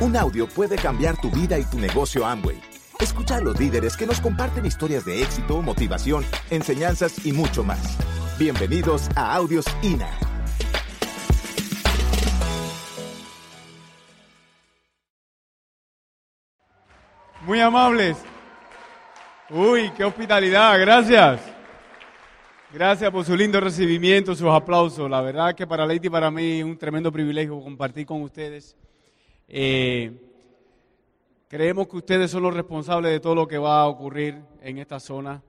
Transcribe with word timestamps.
Un 0.00 0.16
audio 0.16 0.46
puede 0.46 0.76
cambiar 0.76 1.20
tu 1.20 1.28
vida 1.28 1.58
y 1.58 1.64
tu 1.64 1.76
negocio 1.76 2.24
Amway. 2.24 2.60
Escucha 3.00 3.38
a 3.38 3.40
los 3.40 3.58
líderes 3.58 3.96
que 3.96 4.06
nos 4.06 4.20
comparten 4.20 4.64
historias 4.64 5.04
de 5.04 5.20
éxito, 5.20 5.60
motivación, 5.60 6.24
enseñanzas 6.50 7.26
y 7.26 7.32
mucho 7.32 7.64
más. 7.64 7.98
Bienvenidos 8.38 9.08
a 9.16 9.34
Audios 9.34 9.64
INA. 9.82 10.08
Muy 17.44 17.60
amables. 17.60 18.18
Uy, 19.50 19.90
qué 19.96 20.04
hospitalidad, 20.04 20.78
gracias. 20.78 21.40
Gracias 22.72 23.10
por 23.10 23.24
su 23.24 23.34
lindo 23.34 23.58
recibimiento, 23.58 24.36
sus 24.36 24.48
aplausos. 24.48 25.10
La 25.10 25.22
verdad 25.22 25.56
que 25.56 25.66
para 25.66 25.84
Leite 25.84 26.06
y 26.06 26.10
para 26.10 26.30
mí 26.30 26.60
es 26.60 26.64
un 26.64 26.78
tremendo 26.78 27.10
privilegio 27.10 27.60
compartir 27.60 28.06
con 28.06 28.22
ustedes. 28.22 28.76
Eh, 29.48 30.12
creemos 31.48 31.88
que 31.88 31.96
ustedes 31.96 32.30
son 32.30 32.42
los 32.42 32.54
responsables 32.54 33.10
de 33.10 33.20
todo 33.20 33.34
lo 33.34 33.48
que 33.48 33.56
va 33.56 33.80
a 33.80 33.88
ocurrir 33.88 34.42
en 34.60 34.78
esta 34.78 35.00
zona. 35.00 35.42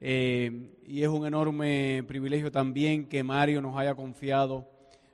Eh, 0.00 0.70
y 0.86 1.02
es 1.02 1.08
un 1.08 1.26
enorme 1.26 2.04
privilegio 2.06 2.50
también 2.50 3.06
que 3.06 3.22
Mario 3.22 3.60
nos 3.60 3.76
haya 3.76 3.94
confiado 3.94 4.66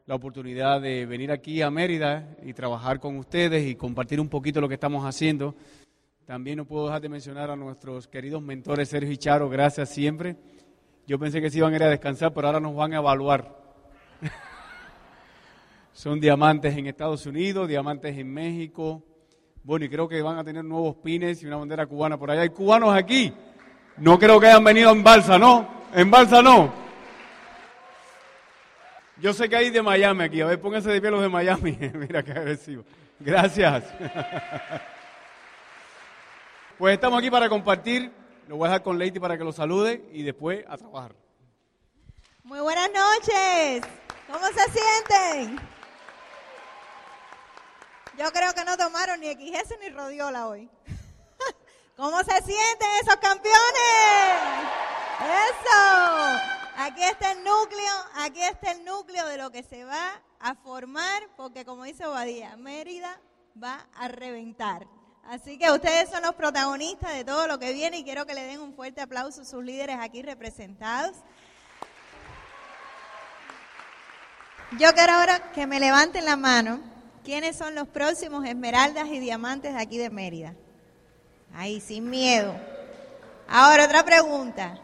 la 0.07 0.15
oportunidad 0.15 0.81
de 0.81 1.07
venir 1.07 1.33
aquí 1.33 1.63
a 1.63 1.71
Mérida 1.71 2.37
y 2.43 2.53
trabajar 2.53 3.01
con 3.01 3.17
ustedes 3.17 3.67
y 3.67 3.75
compartir 3.75 4.21
un 4.21 4.29
poquito 4.29 4.61
lo 4.61 4.69
que 4.69 4.75
estamos 4.75 5.05
haciendo. 5.05 5.55
También 6.27 6.59
no 6.59 6.67
puedo 6.67 6.87
dejar 6.87 7.01
de 7.03 7.09
mencionar 7.09 7.51
a 7.51 7.57
nuestros 7.57 8.07
queridos 8.07 8.43
mentores 8.43 8.89
Sergio 8.89 9.13
y 9.13 9.17
Charo, 9.17 9.49
gracias 9.49 9.89
siempre. 9.89 10.37
Yo 11.07 11.19
pensé 11.19 11.41
que 11.41 11.51
se 11.51 11.59
iban 11.59 11.73
a 11.73 11.77
ir 11.77 11.83
a 11.83 11.89
descansar, 11.89 12.33
pero 12.33 12.47
ahora 12.47 12.61
nos 12.61 12.75
van 12.75 12.93
a 12.93 12.99
evaluar. 12.99 13.59
Son 15.95 16.21
diamantes 16.21 16.77
en 16.77 16.89
Estados 16.89 17.25
Unidos, 17.25 17.69
diamantes 17.69 18.19
en 18.19 18.35
México. 18.35 19.01
Bueno, 19.63 19.85
y 19.85 19.89
creo 19.89 20.09
que 20.09 20.21
van 20.23 20.37
a 20.37 20.45
tener 20.45 20.65
nuevos 20.65 20.97
pines 20.97 21.41
y 21.41 21.47
una 21.47 21.57
bandera 21.57 21.87
cubana 21.87 22.19
por 22.19 22.33
allá. 22.33 22.43
¿Hay 22.43 22.49
cubanos 22.51 22.93
aquí? 22.93 23.33
No 23.99 24.19
creo 24.19 24.41
que 24.41 24.49
hayan 24.49 24.65
venido 24.65 24.91
en 24.91 25.05
balsa, 25.05 25.39
¿no? 25.39 25.85
En 25.95 26.11
balsa 26.11 26.43
no. 26.43 26.73
Yo 29.19 29.33
sé 29.33 29.49
que 29.49 29.55
hay 29.55 29.71
de 29.71 29.83
Miami 29.83 30.25
aquí. 30.25 30.41
A 30.41 30.47
ver, 30.47 30.61
pónganse 30.61 30.91
de 30.91 31.01
pie 31.01 31.13
los 31.13 31.23
de 31.23 31.29
Miami. 31.29 31.79
Mira 31.95 32.25
qué 32.25 32.33
agresivo. 32.33 32.85
Gracias. 33.21 33.85
pues 36.77 36.95
estamos 36.95 37.21
aquí 37.21 37.31
para 37.31 37.49
compartir. 37.49 38.11
Lo 38.49 38.57
voy 38.57 38.67
a 38.67 38.71
dejar 38.71 38.83
con 38.83 38.99
Leite 38.99 39.21
para 39.21 39.39
que 39.39 39.45
lo 39.45 39.53
salude 39.53 40.05
y 40.13 40.25
después 40.25 40.65
a 40.69 40.77
trabajar. 40.77 41.15
Muy 42.43 42.59
buenas 42.59 42.91
noches. 42.91 43.85
¿Cómo 44.27 44.45
se 44.49 44.65
sienten? 44.73 45.74
Yo 48.17 48.31
creo 48.33 48.55
que 48.55 48.65
no 48.65 48.77
tomaron 48.77 49.21
ni 49.21 49.33
XS 49.33 49.75
ni 49.81 49.89
rodiola 49.89 50.47
hoy. 50.47 50.71
¿Cómo 51.97 52.19
se 52.19 52.43
sienten 52.43 52.89
esos 53.03 53.17
campeones? 53.17 53.55
Eso. 55.21 56.39
Aquí 56.77 57.03
está 57.03 57.33
el 57.33 57.43
núcleo, 57.43 57.93
aquí 58.17 58.43
está 58.43 58.73
el 58.73 58.85
núcleo 58.85 59.27
de 59.27 59.39
lo 59.39 59.51
que 59.51 59.63
se 59.63 59.85
va 59.85 60.21
a 60.39 60.55
formar, 60.55 61.29
porque 61.37 61.65
como 61.65 61.85
dice 61.85 62.07
Obadía, 62.07 62.57
Mérida 62.57 63.21
va 63.61 63.87
a 63.97 64.09
reventar. 64.09 64.87
Así 65.25 65.59
que 65.59 65.71
ustedes 65.71 66.11
son 66.11 66.23
los 66.23 66.35
protagonistas 66.35 67.15
de 67.15 67.25
todo 67.25 67.49
lo 67.49 67.59
que 67.59 67.73
viene 67.73 67.99
y 67.99 68.05
quiero 68.05 68.27
que 68.27 68.35
le 68.35 68.45
den 68.45 68.61
un 68.61 68.75
fuerte 68.75 69.01
aplauso 69.01 69.43
a 69.43 69.45
sus 69.45 69.65
líderes 69.65 69.97
aquí 70.01 70.23
representados. 70.23 71.17
Yo 74.79 74.93
quiero 74.93 75.15
ahora 75.15 75.53
que 75.53 75.67
me 75.67 75.81
levanten 75.81 76.25
la 76.25 76.37
mano 76.37 76.94
¿Quiénes 77.25 77.57
son 77.57 77.75
los 77.75 77.89
próximos 77.89 78.45
esmeraldas 78.45 79.09
y 79.09 79.19
diamantes 79.19 79.73
de 79.73 79.81
aquí 79.81 79.97
de 79.97 80.11
Mérida? 80.11 80.55
Ahí, 81.55 81.81
sin 81.81 82.11
miedo. 82.11 82.55
Ahora, 83.49 83.87
otra 83.87 84.05
pregunta. 84.05 84.79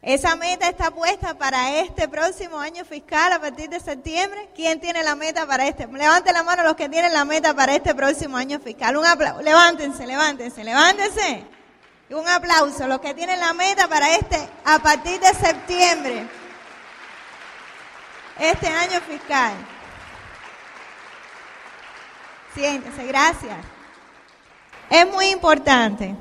¿Esa 0.00 0.36
meta 0.36 0.66
está 0.70 0.90
puesta 0.90 1.36
para 1.36 1.80
este 1.80 2.08
próximo 2.08 2.58
año 2.58 2.86
fiscal 2.86 3.34
a 3.34 3.40
partir 3.40 3.68
de 3.68 3.78
septiembre? 3.78 4.48
¿Quién 4.54 4.80
tiene 4.80 5.02
la 5.02 5.14
meta 5.14 5.46
para 5.46 5.68
este? 5.68 5.86
Levanten 5.86 6.32
la 6.32 6.42
mano 6.42 6.62
los 6.62 6.76
que 6.76 6.88
tienen 6.88 7.12
la 7.12 7.26
meta 7.26 7.52
para 7.52 7.74
este 7.74 7.94
próximo 7.94 8.38
año 8.38 8.58
fiscal. 8.58 8.96
Un 8.96 9.04
aplauso. 9.04 9.42
Levántense, 9.42 10.06
levántense, 10.06 10.64
levántense. 10.64 11.44
Un 12.08 12.26
aplauso 12.26 12.88
los 12.88 13.00
que 13.00 13.12
tienen 13.12 13.38
la 13.38 13.52
meta 13.52 13.86
para 13.86 14.14
este 14.14 14.48
a 14.64 14.78
partir 14.78 15.20
de 15.20 15.34
septiembre. 15.34 16.26
Este 18.38 18.66
año 18.68 18.98
fiscal. 19.02 19.52
Siéntese, 22.54 23.06
gracias. 23.06 23.56
Es 24.90 25.06
muy 25.12 25.26
importante. 25.26 26.14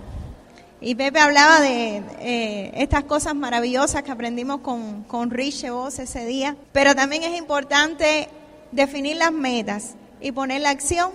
Y 0.81 0.95
Pepe 0.95 1.19
hablaba 1.19 1.59
de 1.59 2.03
eh, 2.19 2.71
estas 2.75 3.03
cosas 3.03 3.35
maravillosas 3.35 4.03
que 4.03 4.11
aprendimos 4.11 4.61
con, 4.61 5.03
con 5.03 5.31
Rich 5.31 5.65
ese 5.97 6.25
día. 6.25 6.55
Pero 6.71 6.95
también 6.95 7.23
es 7.23 7.37
importante 7.37 8.29
definir 8.71 9.17
las 9.17 9.31
metas 9.31 9.95
y 10.21 10.31
poner 10.31 10.61
la 10.61 10.69
acción. 10.69 11.11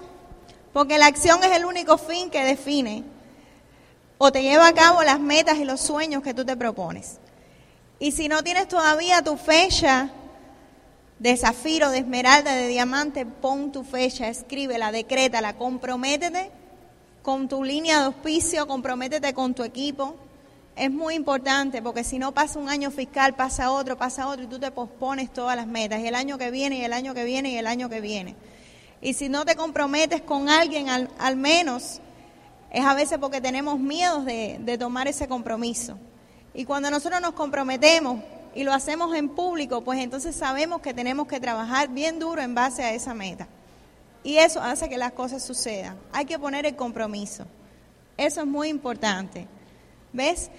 Porque 0.72 0.98
la 0.98 1.06
acción 1.06 1.42
es 1.44 1.56
el 1.56 1.64
único 1.64 1.96
fin 1.96 2.28
que 2.28 2.44
define 2.44 3.04
o 4.18 4.32
te 4.32 4.42
lleva 4.42 4.66
a 4.66 4.74
cabo 4.74 5.02
las 5.02 5.20
metas 5.20 5.58
y 5.58 5.64
los 5.64 5.80
sueños 5.80 6.22
que 6.22 6.34
tú 6.34 6.44
te 6.44 6.56
propones. 6.56 7.18
Y 8.00 8.10
si 8.12 8.26
no 8.28 8.42
tienes 8.42 8.66
todavía 8.66 9.22
tu 9.22 9.36
fecha 9.36 10.10
de 11.18 11.36
zafiro, 11.36 11.90
de 11.90 11.98
esmeralda, 11.98 12.54
de 12.54 12.68
diamante, 12.68 13.24
pon 13.24 13.72
tu 13.72 13.84
fecha, 13.84 14.28
escríbela, 14.28 14.92
decrétala, 14.92 15.56
comprométete 15.56 16.50
con 17.22 17.48
tu 17.48 17.64
línea 17.64 18.00
de 18.00 18.04
auspicio, 18.06 18.66
comprométete 18.66 19.32
con 19.32 19.54
tu 19.54 19.62
equipo. 19.62 20.16
Es 20.76 20.90
muy 20.90 21.14
importante 21.14 21.80
porque 21.80 22.02
si 22.02 22.18
no 22.18 22.32
pasa 22.32 22.58
un 22.58 22.68
año 22.68 22.90
fiscal, 22.90 23.34
pasa 23.34 23.70
otro, 23.70 23.96
pasa 23.96 24.26
otro 24.26 24.44
y 24.44 24.48
tú 24.48 24.58
te 24.58 24.70
pospones 24.72 25.32
todas 25.32 25.56
las 25.56 25.66
metas. 25.66 26.00
Y 26.00 26.08
el 26.08 26.16
año 26.16 26.36
que 26.36 26.50
viene, 26.50 26.78
y 26.78 26.84
el 26.84 26.92
año 26.92 27.14
que 27.14 27.24
viene, 27.24 27.50
y 27.50 27.56
el 27.56 27.66
año 27.66 27.88
que 27.88 28.00
viene. 28.00 28.34
Y 29.00 29.14
si 29.14 29.28
no 29.28 29.44
te 29.44 29.54
comprometes 29.54 30.20
con 30.20 30.48
alguien, 30.48 30.88
al, 30.88 31.36
menos, 31.36 32.00
es 32.70 32.84
a 32.84 32.94
veces 32.94 33.18
porque 33.18 33.40
tenemos 33.40 33.78
miedo 33.78 34.24
de, 34.24 34.58
de 34.60 34.76
tomar 34.76 35.06
ese 35.06 35.28
compromiso. 35.28 35.96
Y 36.52 36.64
cuando 36.64 36.90
nosotros 36.90 37.20
nos 37.20 37.32
comprometemos, 37.32 38.20
y 38.54 38.64
lo 38.64 38.72
hacemos 38.72 39.14
en 39.14 39.28
público, 39.28 39.82
pues 39.82 39.98
entonces 40.00 40.36
sabemos 40.36 40.80
que 40.80 40.94
tenemos 40.94 41.26
que 41.26 41.40
trabajar 41.40 41.88
bien 41.88 42.18
duro 42.18 42.40
en 42.40 42.54
base 42.54 42.84
a 42.84 42.92
esa 42.92 43.14
meta. 43.14 43.48
Y 44.22 44.36
eso 44.36 44.60
hace 44.60 44.88
que 44.88 44.96
las 44.96 45.12
cosas 45.12 45.42
sucedan. 45.42 45.98
Hay 46.12 46.24
que 46.24 46.38
poner 46.38 46.64
el 46.64 46.76
compromiso. 46.76 47.44
Eso 48.16 48.40
es 48.40 48.46
muy 48.46 48.68
importante. 48.68 49.46
¿Ves? 50.12 50.50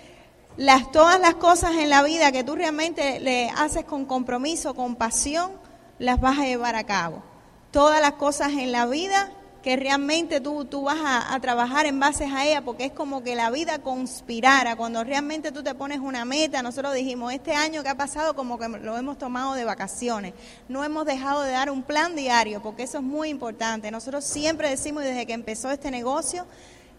Las, 0.58 0.92
todas 0.92 1.20
las 1.20 1.36
cosas 1.36 1.72
en 1.78 1.90
la 1.90 2.04
vida 2.04 2.32
que 2.32 2.44
tú 2.44 2.56
realmente 2.56 3.20
le 3.20 3.50
haces 3.50 3.86
con 3.86 4.06
compromiso, 4.06 4.76
con 4.76 4.96
pasión, 4.96 5.52
las 5.98 6.20
vas 6.22 6.38
a 6.40 6.46
llevar 6.46 6.76
a 6.76 6.86
cabo. 6.86 7.24
Todas 7.72 8.02
las 8.02 8.14
cosas 8.14 8.52
en 8.54 8.72
la 8.72 8.86
vida 8.86 9.32
que 9.66 9.76
realmente 9.78 10.42
tú, 10.42 10.66
tú 10.66 10.84
vas 10.84 11.00
a, 11.04 11.40
trabajar 11.40 11.88
en 11.88 12.00
base 12.00 12.26
a 12.26 12.46
ella, 12.46 12.62
porque 12.62 12.86
es 12.86 12.92
como 12.92 13.24
que 13.24 13.34
la 13.34 13.50
vida 13.50 13.80
conspirara. 13.80 14.76
Cuando 14.76 15.04
realmente 15.04 15.52
tú 15.52 15.64
te 15.64 15.74
pones 15.74 16.02
una 16.02 16.24
meta, 16.24 16.62
nosotros 16.62 16.94
dijimos, 16.94 17.34
este 17.34 17.56
año 17.56 17.82
que 17.82 17.90
ha 17.90 17.98
pasado 17.98 18.36
como 18.36 18.60
que 18.60 18.68
lo 18.68 18.96
hemos 18.96 19.18
tomado 19.18 19.56
de 19.56 19.66
vacaciones. 19.66 20.36
No 20.70 20.84
hemos 20.84 21.08
dejado 21.08 21.42
de 21.42 21.50
dar 21.50 21.72
un 21.72 21.82
plan 21.82 22.16
diario, 22.16 22.62
porque 22.62 22.84
eso 22.84 23.00
es 23.00 23.04
muy 23.04 23.30
importante. 23.30 23.90
Nosotros 23.90 24.24
siempre 24.24 24.70
decimos, 24.70 25.02
desde 25.02 25.26
que 25.26 25.34
empezó 25.34 25.72
este 25.72 25.90
negocio, 25.90 26.46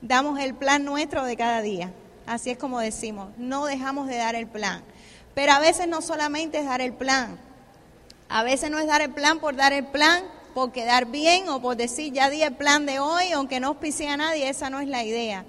damos 0.02 0.40
el 0.40 0.52
plan 0.52 0.84
nuestro 0.84 1.24
de 1.24 1.36
cada 1.36 1.62
día. 1.62 1.92
Así 2.26 2.50
es 2.50 2.58
como 2.58 2.80
decimos, 2.80 3.28
no 3.36 3.66
dejamos 3.66 4.08
de 4.08 4.16
dar 4.16 4.34
el 4.34 4.48
plan. 4.48 4.82
Pero 5.36 5.52
a 5.52 5.60
veces 5.60 5.86
no 5.86 6.02
solamente 6.02 6.58
es 6.58 6.64
dar 6.64 6.80
el 6.80 6.94
plan, 6.94 7.38
a 8.28 8.42
veces 8.42 8.72
no 8.72 8.80
es 8.80 8.88
dar 8.88 9.02
el 9.02 9.12
plan 9.12 9.38
por 9.38 9.54
dar 9.54 9.72
el 9.72 9.86
plan, 9.86 10.24
por 10.56 10.72
quedar 10.72 11.04
bien 11.04 11.50
o 11.50 11.60
por 11.60 11.76
decir 11.76 12.14
ya 12.14 12.30
di 12.30 12.40
el 12.40 12.54
plan 12.54 12.86
de 12.86 12.98
hoy, 12.98 13.30
aunque 13.32 13.60
no 13.60 13.66
auspicie 13.66 14.08
a 14.08 14.16
nadie, 14.16 14.48
esa 14.48 14.70
no 14.70 14.80
es 14.80 14.88
la 14.88 15.04
idea. 15.04 15.44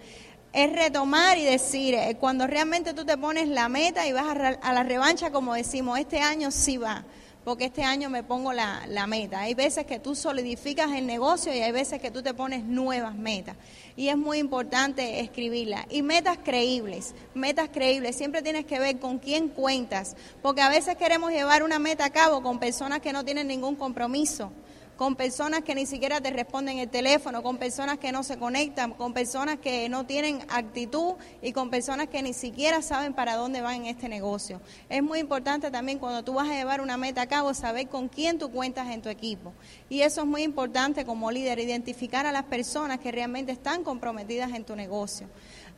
Es 0.51 0.73
retomar 0.73 1.37
y 1.37 1.45
decir, 1.45 1.93
eh, 1.93 2.17
cuando 2.19 2.45
realmente 2.45 2.93
tú 2.93 3.05
te 3.05 3.17
pones 3.17 3.47
la 3.47 3.69
meta 3.69 4.05
y 4.05 4.11
vas 4.11 4.27
a, 4.61 4.73
la 4.73 4.83
revancha, 4.83 5.31
como 5.31 5.53
decimos, 5.53 5.97
este 5.97 6.19
año 6.19 6.51
sí 6.51 6.75
va 6.75 7.05
porque 7.45 7.63
este 7.63 7.83
año 7.83 8.09
me 8.09 8.23
pongo 8.23 8.51
la, 8.51 9.07
meta. 9.07 9.39
Hay 9.39 9.53
veces 9.53 9.85
que 9.85 9.99
tú 9.99 10.13
solidificas 10.13 10.91
el 10.91 11.07
negocio 11.07 11.55
y 11.55 11.61
hay 11.61 11.71
veces 11.71 12.01
que 12.01 12.11
tú 12.11 12.21
te 12.21 12.33
pones 12.33 12.65
nuevas 12.65 13.15
metas. 13.15 13.55
Y 13.95 14.09
es 14.09 14.17
muy 14.17 14.39
importante 14.39 15.21
escribirlas. 15.21 15.85
Y 15.89 16.01
metas 16.01 16.37
creíbles, 16.43 17.15
metas 17.33 17.69
creíbles. 17.71 18.17
Siempre 18.17 18.41
tienes 18.41 18.65
que 18.65 18.79
ver 18.79 18.99
con 18.99 19.19
quién 19.19 19.47
cuentas, 19.47 20.17
porque 20.41 20.59
a 20.59 20.67
veces 20.67 20.97
queremos 20.97 21.31
llevar 21.31 21.63
una 21.63 21.79
meta 21.79 22.03
a 22.03 22.09
cabo 22.09 22.43
con 22.43 22.59
personas 22.59 22.99
que 22.99 23.13
no 23.13 23.23
tienen 23.23 23.47
ningún 23.47 23.77
compromiso 23.77 24.51
con 24.97 25.15
personas 25.15 25.61
que 25.61 25.75
ni 25.75 25.85
siquiera 25.85 26.19
te 26.19 26.31
responden 26.31 26.79
el 26.79 26.89
teléfono, 26.89 27.43
con 27.43 27.57
personas 27.57 27.99
que 27.99 28.11
no 28.11 28.23
se 28.23 28.37
conectan, 28.37 28.91
con 28.93 29.13
personas 29.13 29.59
que 29.59 29.87
no 29.89 30.05
tienen 30.07 30.39
actitud 30.49 31.13
y 31.41 31.53
con 31.53 31.69
personas 31.69 32.07
que 32.07 32.23
ni 32.23 32.33
siquiera 32.33 32.81
saben 32.81 33.13
para 33.13 33.35
dónde 33.35 33.61
van 33.61 33.75
en 33.75 33.85
este 33.85 34.09
negocio. 34.09 34.59
Es 34.89 35.03
muy 35.03 35.19
importante 35.19 35.69
también 35.69 35.99
cuando 35.99 36.23
tú 36.23 36.33
vas 36.33 36.49
a 36.49 36.53
llevar 36.53 36.81
una 36.81 36.97
meta 36.97 37.21
a 37.21 37.27
cabo 37.27 37.53
saber 37.53 37.87
con 37.87 38.09
quién 38.09 38.39
tú 38.39 38.49
cuentas 38.49 38.89
en 38.89 39.03
tu 39.03 39.09
equipo. 39.09 39.53
Y 39.87 40.01
eso 40.01 40.21
es 40.21 40.27
muy 40.27 40.41
importante 40.41 41.05
como 41.05 41.29
líder, 41.29 41.59
identificar 41.59 42.25
a 42.25 42.31
las 42.31 42.43
personas 42.43 42.99
que 42.99 43.11
realmente 43.11 43.51
están 43.51 43.83
comprometidas 43.83 44.51
en 44.53 44.65
tu 44.65 44.75
negocio. 44.75 45.27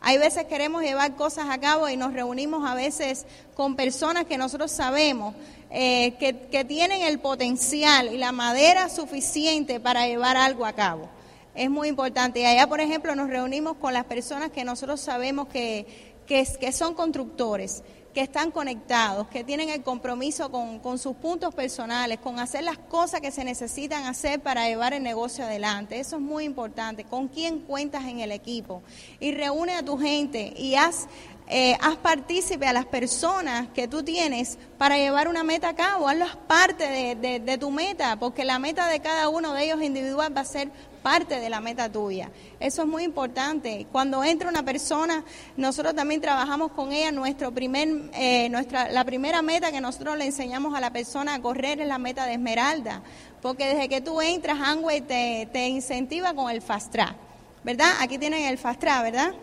Hay 0.02 0.18
veces 0.18 0.46
queremos 0.46 0.82
llevar 0.82 1.16
cosas 1.16 1.50
a 1.50 1.60
cabo 1.60 1.90
y 1.90 1.98
nos 1.98 2.14
reunimos 2.14 2.66
a 2.70 2.74
veces 2.74 3.26
con 3.54 3.76
personas 3.76 4.24
que 4.24 4.38
nosotros 4.38 4.72
sabemos 4.72 5.36
eh, 5.72 6.16
que, 6.20 6.48
que 6.48 6.66
tienen 6.66 7.02
el 7.04 7.20
potencial 7.20 8.14
y 8.14 8.18
la 8.18 8.32
madera 8.32 8.90
suficiente 8.90 9.80
para 9.80 10.08
llevar 10.08 10.38
algo 10.38 10.66
a 10.66 10.74
cabo. 10.74 11.10
Es 11.56 11.70
muy 11.70 11.88
importante. 11.88 12.40
Y 12.40 12.46
allá, 12.46 12.68
por 12.68 12.80
ejemplo, 12.82 13.16
nos 13.16 13.30
reunimos 13.30 13.78
con 13.78 13.94
las 13.94 14.06
personas 14.06 14.52
que 14.52 14.64
nosotros 14.64 15.00
sabemos 15.00 15.48
que, 15.48 16.14
que, 16.26 16.48
que 16.60 16.72
son 16.72 16.94
constructores 16.94 17.84
que 18.14 18.22
están 18.22 18.50
conectados, 18.52 19.28
que 19.28 19.44
tienen 19.44 19.70
el 19.70 19.84
compromiso 19.84 20.50
con, 20.50 20.80
con, 20.80 20.98
sus 20.98 21.16
puntos 21.16 21.54
personales, 21.54 22.20
con 22.20 22.40
hacer 22.40 22.64
las 22.64 22.78
cosas 22.78 23.22
que 23.22 23.32
se 23.32 23.44
necesitan 23.44 24.06
hacer 24.06 24.40
para 24.40 24.68
llevar 24.68 24.94
el 24.94 25.04
negocio 25.04 25.46
adelante. 25.46 26.00
Eso 26.00 26.16
es 26.16 26.22
muy 26.22 26.46
importante. 26.46 27.04
¿Con 27.04 27.28
quién 27.28 27.60
cuentas 27.60 28.06
en 28.06 28.20
el 28.20 28.32
equipo? 28.32 28.82
Y 29.20 29.32
reúne 29.32 29.76
a 29.76 29.84
tu 29.84 29.98
gente 29.98 30.54
y 30.58 30.76
haz, 30.76 31.08
eh, 31.52 31.76
haz 31.82 31.96
partícipe 31.98 32.68
a 32.68 32.74
las 32.74 32.86
personas 32.86 33.70
que 33.74 33.88
tú 33.88 34.04
tienes 34.04 34.60
para 34.78 34.98
llevar 34.98 35.28
una 35.28 35.44
meta 35.44 35.70
a 35.70 35.76
cabo. 35.76 36.08
Hazlas 36.08 36.36
parte 36.36 37.16
de, 37.16 37.58
tu 37.58 37.72
meta, 37.72 38.18
porque 38.18 38.46
la 38.46 38.60
meta 38.60 38.88
de 38.88 39.00
cada 39.00 39.30
uno 39.30 39.54
de 39.54 39.66
ellos 39.66 39.82
individual 39.82 40.36
va 40.36 40.42
a 40.42 40.46
ser 40.46 40.70
parte 41.02 41.40
de 41.40 41.50
la 41.50 41.60
meta 41.60 41.92
tuya. 41.92 42.30
Eso 42.60 42.84
es 42.84 42.88
muy 42.88 43.04
importante. 43.04 43.88
Cuando 43.92 44.24
entra 44.24 44.48
una 44.48 44.62
persona, 44.62 45.24
nosotros 45.58 45.96
también 45.96 46.22
trabajamos 46.22 46.72
con 46.74 46.92
ella. 46.92 47.12
Nuestro 47.12 47.52
primer, 47.52 47.88
eh, 48.14 48.48
nuestra, 48.50 48.92
la 48.92 49.04
primera 49.04 49.42
meta 49.42 49.72
que 49.72 49.82
nosotros 49.82 50.20
le 50.20 50.26
enseñamos 50.26 50.76
a 50.76 50.80
la 50.80 50.94
persona 50.94 51.34
a 51.34 51.42
correr 51.42 51.82
es 51.82 51.88
la 51.88 51.98
meta 51.98 52.28
de 52.28 52.34
Esmeralda, 52.34 53.02
porque 53.42 53.66
desde 53.66 53.90
que 53.90 54.02
tú 54.02 54.22
entras, 54.22 54.60
Angway 54.62 55.02
te, 55.02 55.50
te 55.52 55.68
incentiva 55.68 56.36
con 56.36 56.52
el 56.52 56.62
Fast 56.62 56.92
Track, 56.92 57.16
¿verdad? 57.64 57.92
Aquí 58.02 58.20
tienen 58.20 58.44
el 58.44 58.60
Fast 58.60 58.82
Track, 58.82 59.02
¿verdad? 59.02 59.34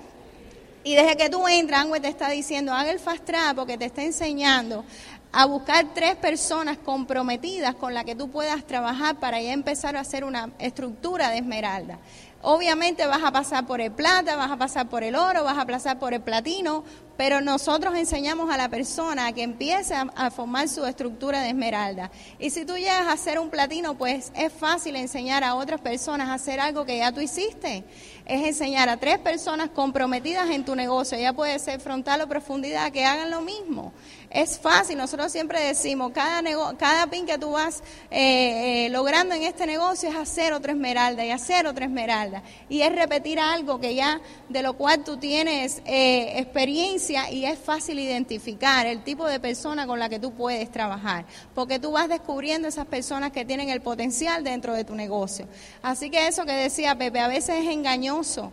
Y 0.86 0.94
desde 0.94 1.16
que 1.16 1.28
tú 1.28 1.48
entras, 1.48 1.80
Angway 1.80 2.00
te 2.00 2.06
está 2.06 2.30
diciendo, 2.30 2.72
haga 2.72 2.92
el 2.92 3.00
Fast 3.00 3.24
Track 3.24 3.56
porque 3.56 3.76
te 3.76 3.86
está 3.86 4.04
enseñando 4.04 4.84
a 5.32 5.44
buscar 5.44 5.84
tres 5.92 6.14
personas 6.14 6.78
comprometidas 6.78 7.74
con 7.74 7.92
las 7.92 8.04
que 8.04 8.14
tú 8.14 8.30
puedas 8.30 8.64
trabajar 8.64 9.18
para 9.18 9.42
ya 9.42 9.52
empezar 9.52 9.96
a 9.96 10.00
hacer 10.00 10.22
una 10.22 10.50
estructura 10.60 11.30
de 11.30 11.38
esmeralda. 11.38 11.98
Obviamente 12.40 13.04
vas 13.04 13.24
a 13.24 13.32
pasar 13.32 13.66
por 13.66 13.80
el 13.80 13.90
plata, 13.90 14.36
vas 14.36 14.52
a 14.52 14.56
pasar 14.56 14.88
por 14.88 15.02
el 15.02 15.16
oro, 15.16 15.42
vas 15.42 15.58
a 15.58 15.66
pasar 15.66 15.98
por 15.98 16.14
el 16.14 16.20
platino, 16.20 16.84
pero 17.16 17.40
nosotros 17.40 17.96
enseñamos 17.96 18.48
a 18.54 18.56
la 18.56 18.68
persona 18.68 19.26
a 19.26 19.32
que 19.32 19.42
empiece 19.42 19.92
a, 19.92 20.02
a, 20.14 20.30
formar 20.30 20.68
su 20.68 20.86
estructura 20.86 21.40
de 21.40 21.48
esmeralda. 21.48 22.12
Y 22.38 22.50
si 22.50 22.64
tú 22.64 22.76
llegas 22.76 23.08
a 23.08 23.12
hacer 23.12 23.40
un 23.40 23.50
platino, 23.50 23.98
pues 23.98 24.30
es 24.36 24.52
fácil 24.52 24.94
enseñar 24.94 25.42
a 25.42 25.56
otras 25.56 25.80
personas 25.80 26.28
a 26.28 26.34
hacer 26.34 26.60
algo 26.60 26.84
que 26.84 26.98
ya 26.98 27.10
tú 27.10 27.20
hiciste. 27.20 27.82
Es 28.26 28.44
enseñar 28.44 28.88
a 28.88 28.96
tres 28.96 29.18
personas 29.18 29.70
comprometidas 29.70 30.50
en 30.50 30.64
tu 30.64 30.74
negocio, 30.74 31.16
ya 31.16 31.32
puede 31.32 31.56
ser 31.60 31.78
frontal 31.78 32.20
o 32.22 32.28
profundidad, 32.28 32.90
que 32.90 33.04
hagan 33.04 33.30
lo 33.30 33.40
mismo. 33.40 33.92
Es 34.36 34.58
fácil, 34.58 34.98
nosotros 34.98 35.32
siempre 35.32 35.58
decimos, 35.62 36.12
cada, 36.12 36.42
cada 36.76 37.06
pin 37.06 37.24
que 37.24 37.38
tú 37.38 37.52
vas 37.52 37.82
eh, 38.10 38.84
eh, 38.84 38.90
logrando 38.90 39.34
en 39.34 39.44
este 39.44 39.64
negocio 39.64 40.10
es 40.10 40.14
hacer 40.14 40.52
otra 40.52 40.72
esmeralda 40.72 41.24
y 41.24 41.30
hacer 41.30 41.66
otra 41.66 41.86
esmeralda. 41.86 42.42
Y 42.68 42.82
es 42.82 42.94
repetir 42.94 43.40
algo 43.40 43.80
que 43.80 43.94
ya, 43.94 44.20
de 44.50 44.60
lo 44.60 44.74
cual 44.74 45.02
tú 45.04 45.16
tienes 45.16 45.80
eh, 45.86 46.38
experiencia 46.38 47.30
y 47.30 47.46
es 47.46 47.58
fácil 47.58 47.98
identificar 47.98 48.84
el 48.84 49.02
tipo 49.02 49.26
de 49.26 49.40
persona 49.40 49.86
con 49.86 49.98
la 49.98 50.10
que 50.10 50.18
tú 50.18 50.34
puedes 50.34 50.70
trabajar. 50.70 51.24
Porque 51.54 51.78
tú 51.78 51.92
vas 51.92 52.10
descubriendo 52.10 52.68
esas 52.68 52.84
personas 52.84 53.32
que 53.32 53.46
tienen 53.46 53.70
el 53.70 53.80
potencial 53.80 54.44
dentro 54.44 54.74
de 54.74 54.84
tu 54.84 54.94
negocio. 54.94 55.48
Así 55.80 56.10
que 56.10 56.28
eso 56.28 56.44
que 56.44 56.52
decía 56.52 56.94
Pepe, 56.94 57.20
a 57.20 57.28
veces 57.28 57.64
es 57.64 57.70
engañoso. 57.70 58.52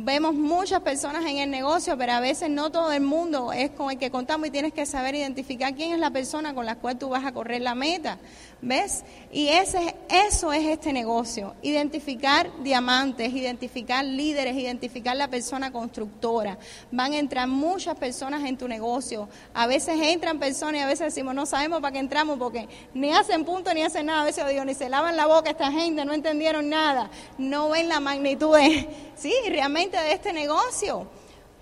Vemos 0.00 0.32
muchas 0.32 0.80
personas 0.82 1.24
en 1.24 1.38
el 1.38 1.50
negocio, 1.50 1.98
pero 1.98 2.12
a 2.12 2.20
veces 2.20 2.48
no 2.48 2.70
todo 2.70 2.92
el 2.92 3.02
mundo 3.02 3.52
es 3.52 3.72
con 3.72 3.90
el 3.90 3.98
que 3.98 4.12
contamos 4.12 4.46
y 4.46 4.50
tienes 4.52 4.72
que 4.72 4.86
saber 4.86 5.16
identificar 5.16 5.74
quién 5.74 5.92
es 5.92 5.98
la 5.98 6.12
persona 6.12 6.54
con 6.54 6.66
la 6.66 6.76
cual 6.76 6.96
tú 6.96 7.08
vas 7.08 7.24
a 7.24 7.32
correr 7.32 7.62
la 7.62 7.74
meta. 7.74 8.16
¿Ves? 8.60 9.04
Y 9.30 9.48
ese, 9.48 9.94
eso 10.08 10.52
es 10.52 10.66
este 10.66 10.92
negocio. 10.92 11.54
Identificar 11.62 12.50
diamantes, 12.60 13.32
identificar 13.32 14.04
líderes, 14.04 14.56
identificar 14.56 15.16
la 15.16 15.28
persona 15.28 15.70
constructora. 15.70 16.58
Van 16.90 17.12
a 17.12 17.18
entrar 17.18 17.46
muchas 17.46 17.96
personas 17.96 18.44
en 18.44 18.58
tu 18.58 18.66
negocio. 18.66 19.28
A 19.54 19.68
veces 19.68 20.00
entran 20.02 20.40
personas 20.40 20.80
y 20.80 20.82
a 20.82 20.86
veces 20.86 21.14
decimos, 21.14 21.36
no 21.36 21.46
sabemos 21.46 21.80
para 21.80 21.92
qué 21.92 22.00
entramos 22.00 22.36
porque 22.36 22.68
ni 22.94 23.12
hacen 23.12 23.44
punto 23.44 23.72
ni 23.72 23.82
hacen 23.82 24.06
nada. 24.06 24.22
A 24.22 24.24
veces 24.24 24.44
digo, 24.48 24.64
ni 24.64 24.74
se 24.74 24.88
lavan 24.88 25.16
la 25.16 25.26
boca 25.26 25.50
esta 25.50 25.70
gente, 25.70 26.04
no 26.04 26.12
entendieron 26.12 26.68
nada. 26.68 27.10
No 27.38 27.68
ven 27.68 27.88
la 27.88 28.00
magnitud 28.00 28.56
de, 28.56 28.88
sí, 29.14 29.32
realmente 29.48 29.96
de 29.96 30.12
este 30.12 30.32
negocio. 30.32 31.06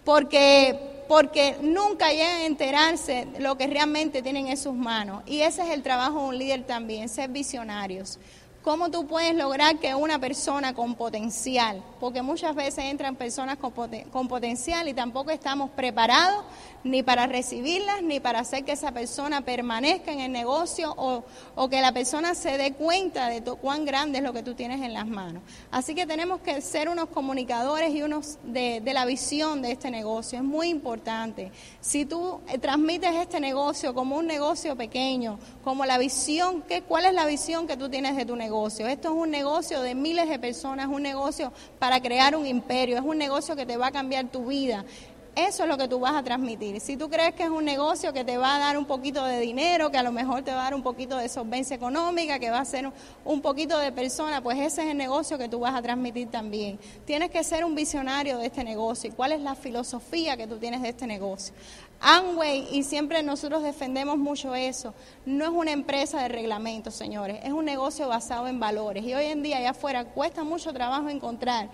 Porque 0.03 0.96
porque 1.09 1.57
nunca 1.61 2.11
llegan 2.11 2.43
a 2.43 2.47
enterarse 2.47 3.27
de 3.33 3.41
lo 3.41 3.57
que 3.57 3.67
realmente 3.67 4.23
tienen 4.23 4.49
en 4.49 4.57
sus 4.57 4.75
manos. 4.75 5.23
Y 5.27 5.41
ese 5.41 5.63
es 5.63 5.71
el 5.71 5.83
trabajo 5.83 6.21
de 6.21 6.29
un 6.29 6.39
líder 6.39 6.65
también, 6.65 7.09
ser 7.09 7.31
visionarios. 7.31 8.19
¿Cómo 8.67 8.91
tú 8.91 9.07
puedes 9.07 9.33
lograr 9.37 9.79
que 9.79 9.95
una 9.95 10.19
persona 10.19 10.75
con 10.75 10.97
potencial, 10.97 11.81
porque 12.01 12.21
muchas 12.21 12.53
veces 12.57 12.87
entran 12.87 13.15
personas 13.15 13.59
con, 13.59 13.71
poten 13.71 14.09
con, 14.11 14.27
potencial 14.27 14.89
y 14.89 14.93
tampoco 14.93 15.31
estamos 15.31 15.71
preparados 15.71 16.45
ni 16.83 17.05
para 17.05 17.29
recibirlas, 17.29 18.03
ni 18.03 18.19
para 18.19 18.41
hacer 18.41 18.65
que 18.65 18.73
esa 18.73 18.91
persona 18.91 19.43
permanezca 19.43 20.11
en 20.11 20.19
el 20.19 20.33
negocio 20.33 20.93
o, 20.97 21.69
que 21.69 21.81
la 21.81 21.93
persona 21.93 22.35
se 22.35 22.59
dé 22.59 22.73
cuenta 22.73 23.29
de 23.29 23.41
cuán 23.41 23.85
grande 23.85 24.19
es 24.19 24.25
lo 24.25 24.33
que 24.33 24.43
tú 24.43 24.55
tienes 24.55 24.83
en 24.83 24.95
las 24.95 25.07
manos? 25.07 25.45
Así 25.71 25.95
que 25.95 26.05
tenemos 26.05 26.41
que 26.41 26.61
ser 26.61 26.89
unos 26.89 27.09
comunicadores 27.11 27.95
y 27.95 28.03
unos 28.03 28.39
de, 28.43 28.83
la 28.85 29.05
visión 29.05 29.63
de 29.63 29.71
este 29.71 29.93
negocio. 29.93 30.39
Es 30.39 30.45
muy 30.45 30.71
importante. 30.71 31.53
Si 31.81 32.05
tú 32.05 32.41
eh, 32.49 32.59
transmites 32.59 33.15
este 33.15 33.39
negocio 33.39 33.95
como 33.95 34.17
un 34.17 34.27
negocio 34.27 34.75
pequeño, 34.75 35.39
como 35.63 35.87
la 35.87 35.99
visión, 35.99 36.63
¿qué, 36.63 36.83
¿cuál 36.83 37.05
es 37.05 37.15
la 37.15 37.27
visión 37.27 37.69
que 37.69 37.77
tú 37.77 37.89
tienes 37.89 38.17
de 38.17 38.25
tu 38.25 38.35
negocio? 38.35 38.56
Esto 38.65 39.09
es 39.09 39.15
un 39.15 39.31
negocio 39.31 39.83
de 39.83 39.95
miles 39.95 40.31
de 40.31 40.39
personas, 40.39 40.87
un 40.87 41.03
negocio 41.03 41.53
para 41.79 42.01
crear 42.01 42.35
un 42.35 42.47
imperio, 42.47 42.97
es 42.97 43.03
un 43.03 43.19
negocio 43.19 43.55
que 43.55 43.67
te 43.67 43.77
va 43.77 43.89
a 43.89 43.93
cambiar 43.93 44.29
tu 44.29 44.47
vida. 44.47 44.85
Eso 45.37 45.65
es 45.65 45.69
lo 45.69 45.77
que 45.77 45.87
tú 45.87 46.01
vas 46.01 46.15
a 46.15 46.23
transmitir. 46.23 46.81
Si 46.81 46.97
tú 46.97 47.11
crees 47.11 47.35
que 47.35 47.43
es 47.43 47.51
un 47.51 47.67
negocio 47.67 48.15
que 48.15 48.25
te 48.25 48.39
va 48.39 48.57
a 48.57 48.59
dar 48.59 48.79
un 48.79 48.87
poquito 48.87 49.23
de 49.27 49.39
dinero, 49.41 49.91
que 49.91 49.99
a 49.99 50.03
lo 50.03 50.11
mejor 50.11 50.43
te 50.43 50.51
va 50.53 50.61
a 50.61 50.65
dar 50.65 50.75
un 50.75 50.83
poquito 50.83 51.19
de 51.19 51.29
solvencia 51.29 51.77
económica, 51.77 52.39
que 52.39 52.49
va 52.49 52.61
a 52.61 52.65
ser 52.65 52.91
un 53.23 53.43
poquito 53.43 53.79
de 53.79 53.93
persona, 53.93 54.43
pues 54.43 54.59
ese 54.59 54.85
es 54.85 54.89
el 54.89 54.97
negocio 54.97 55.37
que 55.37 55.51
tú 55.51 55.61
vas 55.61 55.75
a 55.75 55.83
transmitir 55.83 56.31
también. 56.31 56.79
Tienes 57.05 57.31
que 57.31 57.45
ser 57.45 57.67
un 57.67 57.75
visionario 57.75 58.39
de 58.39 58.47
este 58.47 58.65
negocio. 58.65 59.11
¿Y 59.11 59.13
cuál 59.13 59.33
es 59.33 59.43
la 59.43 59.55
filosofía 59.55 60.39
que 60.39 60.47
tú 60.47 60.57
tienes 60.57 60.81
de 60.81 60.89
este 60.89 61.07
negocio? 61.07 61.55
Amway, 62.01 62.69
y 62.71 62.83
siempre 62.83 63.23
nosotros 63.23 63.63
defendemos 63.63 64.19
mucho 64.19 64.55
eso, 64.55 64.95
no 65.25 65.45
es 65.45 65.51
una 65.51 65.73
empresa 65.73 66.21
de 66.23 66.29
reglamentos, 66.29 66.95
señores, 66.95 67.39
es 67.43 67.53
un 67.53 67.65
negocio 67.65 68.09
basado 68.09 68.47
en 68.49 68.61
valores. 68.61 69.05
Y 69.05 69.15
hoy 69.15 69.27
en 69.27 69.43
día 69.43 69.59
allá 69.59 69.71
afuera 69.71 70.05
cuesta 70.05 70.45
mucho 70.45 70.73
trabajo 70.73 71.09
encontrar 71.09 71.69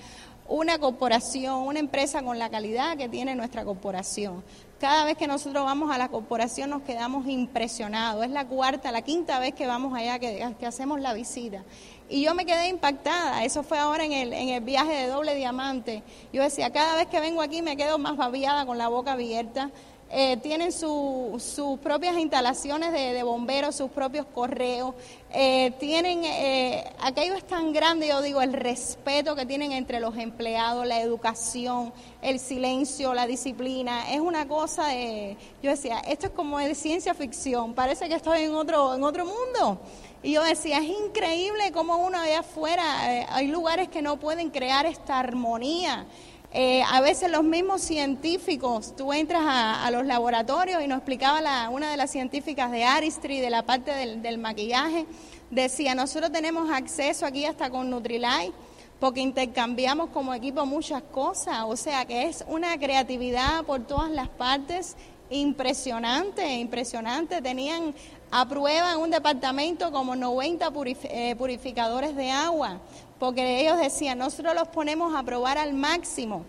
una 0.49 0.79
corporación, 0.79 1.61
una 1.61 1.79
empresa 1.79 2.23
con 2.23 2.39
la 2.39 2.51
calidad 2.51 2.97
que 2.97 3.09
tiene 3.09 3.35
nuestra 3.35 3.65
corporación. 3.65 4.43
Cada 4.79 5.05
vez 5.05 5.17
que 5.17 5.29
nosotros 5.29 5.65
vamos 5.65 5.91
a 5.93 5.99
la 5.99 6.09
corporación 6.09 6.71
nos 6.71 6.83
quedamos 6.83 7.27
impresionados. 7.29 8.25
Es 8.25 8.31
la 8.31 8.47
cuarta, 8.47 8.91
la 8.91 9.03
quinta 9.03 9.39
vez 9.39 9.55
que 9.55 9.67
vamos 9.67 9.95
allá, 9.95 10.19
que, 10.19 10.55
que 10.59 10.67
hacemos 10.67 11.01
la 11.01 11.15
visita. 11.15 11.63
Y 12.09 12.23
yo 12.23 12.35
me 12.35 12.45
quedé 12.45 12.69
impactada. 12.69 13.45
Eso 13.45 13.63
fue 13.63 13.79
ahora 13.79 14.05
en 14.05 14.13
el, 14.13 14.33
en 14.33 14.49
el 14.49 14.61
viaje 14.61 14.93
de 14.93 15.07
doble 15.07 15.37
diamante. 15.37 16.03
Yo 16.33 16.43
decía, 16.43 16.71
cada 16.71 16.97
vez 16.97 17.07
que 17.07 17.21
vengo 17.21 17.43
aquí 17.43 17.63
me 17.63 17.77
quedo 17.77 17.97
más 17.99 18.17
babiada 18.17 18.67
con 18.67 18.77
la 18.77 18.89
boca 18.89 19.13
abierta 19.13 19.71
eh, 20.15 20.37
tienen 20.37 20.73
su, 20.73 21.43
sus 21.43 21.79
propias 21.79 22.19
instalaciones 22.19 22.93
de, 22.93 23.23
bomberos, 23.23 23.75
sus 23.75 23.91
propios 23.91 24.27
correos, 24.27 24.95
eh, 25.33 25.73
tienen, 25.81 26.23
eh, 26.25 26.85
aquello 27.01 27.33
es 27.35 27.47
tan 27.47 27.73
grande, 27.73 28.09
yo 28.09 28.21
digo, 28.21 28.43
el 28.43 28.53
respeto 28.53 29.35
que 29.35 29.47
tienen 29.47 29.73
entre 29.73 30.01
los 30.01 30.19
empleados, 30.19 30.87
la 30.87 31.01
educación, 31.01 31.95
el 32.21 32.39
silencio, 32.39 33.15
la 33.15 33.27
disciplina, 33.27 34.13
es 34.13 34.21
una 34.21 34.47
cosa 34.47 34.89
de, 34.89 35.39
yo 35.63 35.71
decía, 35.71 36.01
esto 36.01 36.27
es 36.27 36.33
como 36.33 36.59
de 36.59 36.75
ciencia 36.75 37.15
ficción, 37.15 37.73
parece 37.73 38.07
que 38.11 38.15
estoy 38.15 38.43
en 38.43 38.55
otro, 38.55 38.95
en 38.95 39.05
otro 39.05 39.25
mundo. 39.25 39.81
Y 40.25 40.33
yo 40.33 40.45
decía, 40.45 40.79
es 40.79 40.89
increíble 40.89 41.73
cómo 41.73 41.97
uno 41.97 42.17
allá 42.19 42.41
afuera, 42.41 42.85
eh, 43.13 43.27
hay 43.31 43.49
lugares 43.49 43.89
que 43.89 44.03
no 44.03 44.19
pueden 44.19 44.51
crear 44.51 44.87
esta 44.87 45.19
armonía. 45.19 46.07
Eh, 46.55 46.83
a 46.83 47.01
veces 47.01 47.31
los 47.31 47.45
mismos 47.45 47.81
científicos, 47.81 48.95
tú 48.95 49.13
entras 49.15 49.43
a, 49.47 49.91
los 49.91 50.05
laboratorios 50.05 50.83
y 50.83 50.87
nos 50.87 50.99
explicaba 50.99 51.41
la, 51.41 51.71
una 51.71 51.91
de 51.91 51.97
las 51.97 52.11
científicas 52.11 52.71
de 52.71 52.85
Aristry, 52.85 53.41
de 53.41 53.49
la 53.49 53.63
parte 53.63 53.91
del, 53.93 54.21
del, 54.21 54.37
maquillaje, 54.37 55.07
decía, 55.51 55.95
nosotros 55.95 56.31
tenemos 56.31 56.71
acceso 56.71 57.25
aquí 57.25 57.47
hasta 57.47 57.71
con 57.71 57.89
Nutrilite 57.89 58.53
porque 59.01 59.21
intercambiamos 59.21 60.11
como 60.11 60.35
equipo 60.35 60.65
muchas 60.67 61.03
cosas, 61.03 61.65
o 61.67 61.77
sea 61.77 62.05
que 62.05 62.29
es 62.29 62.45
una 62.47 62.79
creatividad 62.79 63.65
por 63.65 63.81
todas 63.87 64.11
las 64.11 64.29
partes 64.29 64.95
impresionante, 65.33 66.47
impresionante. 66.57 67.43
Tenían 67.43 67.95
a 68.31 68.49
prueba 68.49 68.93
en 68.93 68.99
un 68.99 69.11
departamento 69.11 69.91
como 69.91 70.15
90 70.15 70.73
eh, 71.05 71.35
purificadores 71.37 72.15
de 72.15 72.31
agua, 72.31 72.79
porque 73.23 73.61
ellos 73.61 73.79
decían, 73.79 74.19
nosotros 74.19 74.53
los 74.53 74.67
ponemos 74.67 75.15
a 75.15 75.23
probar 75.23 75.57
al 75.57 75.75
máximo 75.75 76.45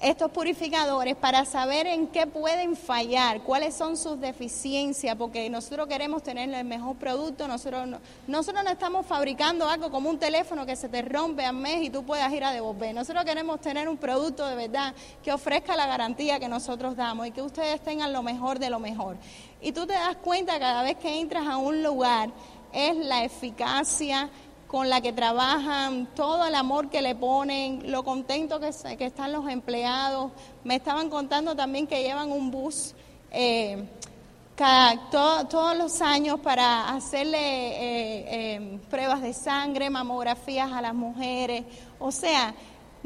estos 0.00 0.30
purificadores 0.30 1.16
para 1.16 1.44
saber 1.44 1.88
en 1.88 2.06
qué 2.06 2.28
pueden 2.28 2.76
fallar, 2.76 3.40
cuáles 3.40 3.74
son 3.74 3.96
sus 3.96 4.20
deficiencias, 4.20 5.16
porque 5.16 5.50
nosotros 5.50 5.88
queremos 5.88 6.22
tener 6.22 6.48
el 6.48 6.64
mejor 6.64 6.94
producto, 6.94 7.48
nosotros 7.48 7.88
no, 7.88 7.98
nosotros 8.28 8.62
no 8.62 8.70
estamos 8.70 9.04
fabricando 9.04 9.68
algo 9.68 9.90
como 9.90 10.08
un 10.08 10.16
teléfono 10.16 10.64
que 10.64 10.76
se 10.76 10.88
te 10.88 11.02
rompe 11.02 11.44
al 11.44 11.56
mes 11.56 11.82
y 11.82 11.90
tú 11.90 12.04
puedas 12.04 12.32
ir 12.32 12.44
a 12.44 12.52
devolver. 12.52 12.94
Nosotros 12.94 13.24
queremos 13.24 13.60
tener 13.60 13.88
un 13.88 13.96
producto 13.96 14.46
de 14.46 14.54
verdad 14.54 14.94
que 15.24 15.32
ofrezca 15.32 15.74
la 15.74 15.88
garantía 15.88 16.38
que 16.38 16.46
nosotros 16.46 16.94
damos 16.94 17.26
y 17.26 17.32
que 17.32 17.42
ustedes 17.42 17.80
tengan 17.80 18.12
lo 18.12 18.22
mejor 18.22 18.60
de 18.60 18.70
lo 18.70 18.78
mejor. 18.78 19.16
Y 19.60 19.72
tú 19.72 19.88
te 19.88 19.94
das 19.94 20.14
cuenta 20.18 20.56
cada 20.60 20.84
vez 20.84 20.98
que 20.98 21.18
entras 21.18 21.48
a 21.48 21.56
un 21.56 21.82
lugar 21.82 22.30
es 22.76 22.94
la 22.94 23.24
eficacia, 23.24 24.28
con 24.66 24.88
la 24.88 25.00
que 25.00 25.12
trabajan, 25.12 26.08
todo 26.14 26.46
el 26.46 26.54
amor 26.54 26.90
que 26.90 27.02
le 27.02 27.14
ponen, 27.14 27.90
lo 27.90 28.04
contento 28.04 28.58
que, 28.58 28.70
que 28.96 29.06
están 29.06 29.32
los 29.32 29.48
empleados. 29.48 30.32
Me 30.64 30.76
estaban 30.76 31.08
contando 31.08 31.54
también 31.54 31.86
que 31.86 32.02
llevan 32.02 32.32
un 32.32 32.50
bus 32.50 32.94
eh, 33.30 33.84
todos 35.10 35.76
los 35.76 36.00
años 36.00 36.40
para 36.40 36.88
hacerle 36.88 37.38
eh, 37.38 38.54
eh, 38.54 38.78
pruebas 38.88 39.20
de 39.20 39.34
sangre, 39.34 39.90
mamografías 39.90 40.72
a 40.72 40.80
las 40.80 40.94
mujeres. 40.94 41.64
O 41.98 42.10
sea, 42.10 42.54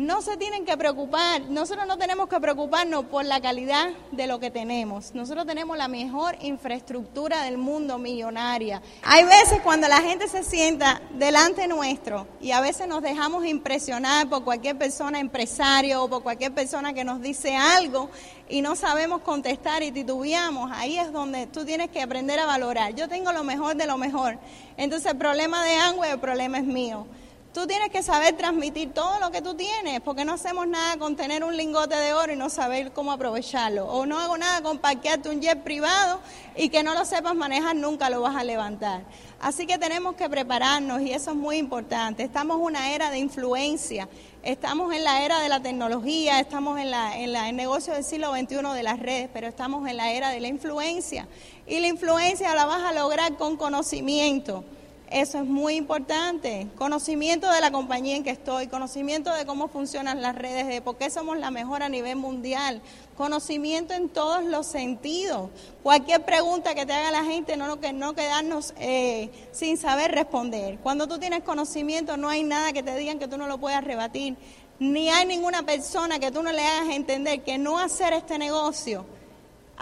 no 0.01 0.23
se 0.23 0.39
tienen 0.39 0.65
que 0.65 0.79
preocupar, 0.79 1.43
nosotros 1.51 1.87
no 1.87 1.99
tenemos 1.99 2.27
que 2.27 2.41
preocuparnos 2.41 3.05
por 3.05 3.23
la 3.23 3.39
calidad 3.39 3.91
de 4.13 4.27
lo 4.27 4.41
que 4.41 4.51
tenemos. 4.51 5.15
Nosotros 5.15 5.45
tenemos 5.45 5.77
la 5.77 5.89
mejor 5.89 6.39
infraestructura 6.41 7.43
del 7.43 7.59
mundo, 7.59 7.99
millonaria. 7.99 8.81
Hay 9.03 9.25
veces 9.25 9.61
cuando 9.63 9.89
la 9.89 10.01
gente 10.01 10.27
se 10.27 10.43
sienta 10.43 11.03
delante 11.19 11.69
nuestro 11.69 12.27
y 12.41 12.53
a 12.53 12.63
veces 12.63 12.89
nos 12.89 13.03
dejamos 13.03 13.45
impresionar 13.45 14.27
por 14.31 14.43
cualquier 14.43 14.79
persona, 14.79 15.21
empresario 15.21 16.05
o 16.05 16.09
por 16.09 16.23
cualquier 16.23 16.55
persona 16.55 16.95
que 16.95 17.05
nos 17.05 17.21
dice 17.21 17.55
algo 17.55 18.09
y 18.49 18.63
no 18.63 18.77
sabemos 18.77 19.21
contestar 19.21 19.83
y 19.83 19.93
titubeamos, 19.93 20.71
ahí 20.73 20.99
es 20.99 21.13
donde 21.13 21.47
tú 21.47 21.67
tienes 21.67 21.91
que 21.91 22.01
aprender 22.01 22.39
a 22.39 22.47
valorar. 22.47 22.95
Yo 22.95 23.07
tengo 23.07 23.33
lo 23.33 23.45
mejor 23.45 23.77
de 23.77 23.87
lo 23.87 23.99
mejor. 23.99 24.39
Entonces 24.79 25.13
el 25.13 25.19
problema 25.19 25.63
de 25.63 25.75
Angüe, 25.75 26.11
el 26.11 26.21
problema 26.21 26.57
es 26.57 26.65
mío. 26.65 27.07
Tú 27.53 27.67
tienes 27.67 27.91
que 27.91 28.05
saber 28.05 28.37
transmitir 28.37 28.93
todo 28.93 29.19
lo 29.19 29.33
que 29.33 29.43
tú 29.43 29.55
tienes, 29.55 30.01
porque 30.03 30.25
no 30.25 30.35
hacemos 30.35 30.69
nada 30.69 30.97
con 30.99 31.17
tener 31.17 31.43
un 31.43 31.57
lingote 31.57 31.97
de 31.97 32.15
oro 32.15 32.33
y 32.33 32.37
no 32.37 32.49
saber 32.49 32.93
cómo 32.93 33.11
aprovecharlo. 33.11 33.87
O 33.87 34.07
no 34.07 34.21
hago 34.21 34.39
nada 34.39 34.63
con 34.63 34.79
parquearte 34.79 35.31
un 35.31 35.41
jet 35.41 35.61
privado 35.65 36.21
y 36.55 36.69
que 36.69 36.85
no 36.85 36.95
lo 36.95 37.05
sepas 37.05 37.35
manejar, 37.35 37.75
nunca 37.75 38.09
lo 38.09 38.21
vas 38.21 38.37
a 38.37 38.45
levantar. 38.45 39.03
Así 39.41 39.67
que 39.67 39.79
tenemos 39.79 40.15
que 40.15 40.31
prepararnos 40.31 41.01
y 41.01 41.11
eso 41.11 41.33
es 41.33 41.37
muy 41.37 41.57
importante. 41.57 42.23
Estamos 42.23 42.59
en 42.59 42.63
una 42.63 42.95
era 42.95 43.11
de 43.11 43.19
influencia, 43.19 44.09
estamos 44.45 44.95
en 44.95 45.03
la 45.03 45.25
era 45.25 45.41
de 45.41 45.49
la 45.49 45.61
tecnología, 45.61 46.39
estamos 46.39 46.79
en, 46.79 46.93
la, 46.93 47.19
en 47.19 47.35
el 47.35 47.57
negocio 47.57 47.95
del 47.95 48.05
siglo 48.05 48.31
XXI 48.31 48.75
de 48.77 48.83
las 48.85 49.01
redes, 49.01 49.29
pero 49.33 49.49
estamos 49.49 49.89
en 49.89 49.97
la 49.97 50.13
era 50.13 50.31
de 50.31 50.39
la 50.39 50.47
influencia. 50.47 51.27
Y 51.67 51.81
la 51.81 51.89
influencia 51.89 52.55
la 52.55 52.67
vas 52.67 52.85
a 52.85 52.93
lograr 52.93 53.37
con 53.37 53.57
conocimiento. 53.57 54.63
Eso 55.11 55.39
es 55.39 55.45
muy 55.45 55.75
importante. 55.75 56.69
Conocimiento 56.79 57.51
de 57.51 57.61
la 57.61 57.73
compañía 57.73 58.15
en 58.15 58.23
que 58.23 58.31
estoy, 58.31 58.69
conocimiento 58.69 59.35
de 59.35 59.45
cómo 59.45 59.67
funcionan 59.67 60.23
las 60.23 60.37
redes, 60.37 60.69
de 60.69 60.81
por 60.81 60.97
qué 60.97 61.11
somos 61.11 61.37
la 61.37 61.51
mejor 61.51 61.83
a 61.83 61.89
nivel 61.89 62.15
mundial, 62.15 62.81
conocimiento 63.17 63.93
en 63.93 64.09
todos 64.09 64.45
los 64.45 64.67
sentidos. 64.67 65.51
Cualquier 65.83 66.25
pregunta 66.25 66.77
que 66.77 66.87
te 66.87 66.93
haga 66.93 67.11
la 67.11 67.25
gente, 67.25 67.57
no, 67.57 67.77
no 67.77 68.15
quedarnos 68.15 68.73
eh, 68.79 69.31
sin 69.51 69.77
saber 69.77 70.13
responder. 70.13 70.79
Cuando 70.79 71.09
tú 71.09 71.19
tienes 71.19 71.43
conocimiento, 71.43 72.17
no 72.17 72.29
hay 72.29 72.45
nada 72.45 72.73
que 72.73 72.85
te 72.85 72.97
digan 72.97 73.19
que 73.19 73.27
tú 73.27 73.37
no 73.37 73.49
lo 73.49 73.59
puedas 73.59 73.83
rebatir, 73.83 74.37
ni 74.79 75.09
hay 75.09 75.27
ninguna 75.27 75.65
persona 75.65 76.21
que 76.21 76.31
tú 76.31 76.43
no 76.43 76.53
le 76.53 76.65
hagas 76.65 76.95
entender 76.95 77.43
que 77.43 77.59
no 77.59 77.81
hacer 77.81 78.13
este 78.13 78.39
negocio 78.39 79.05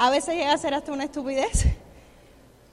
a 0.01 0.11
veces 0.11 0.37
llega 0.37 0.53
a 0.53 0.59
ser 0.59 0.75
hasta 0.75 0.93
una 0.93 1.05
estupidez. 1.05 1.67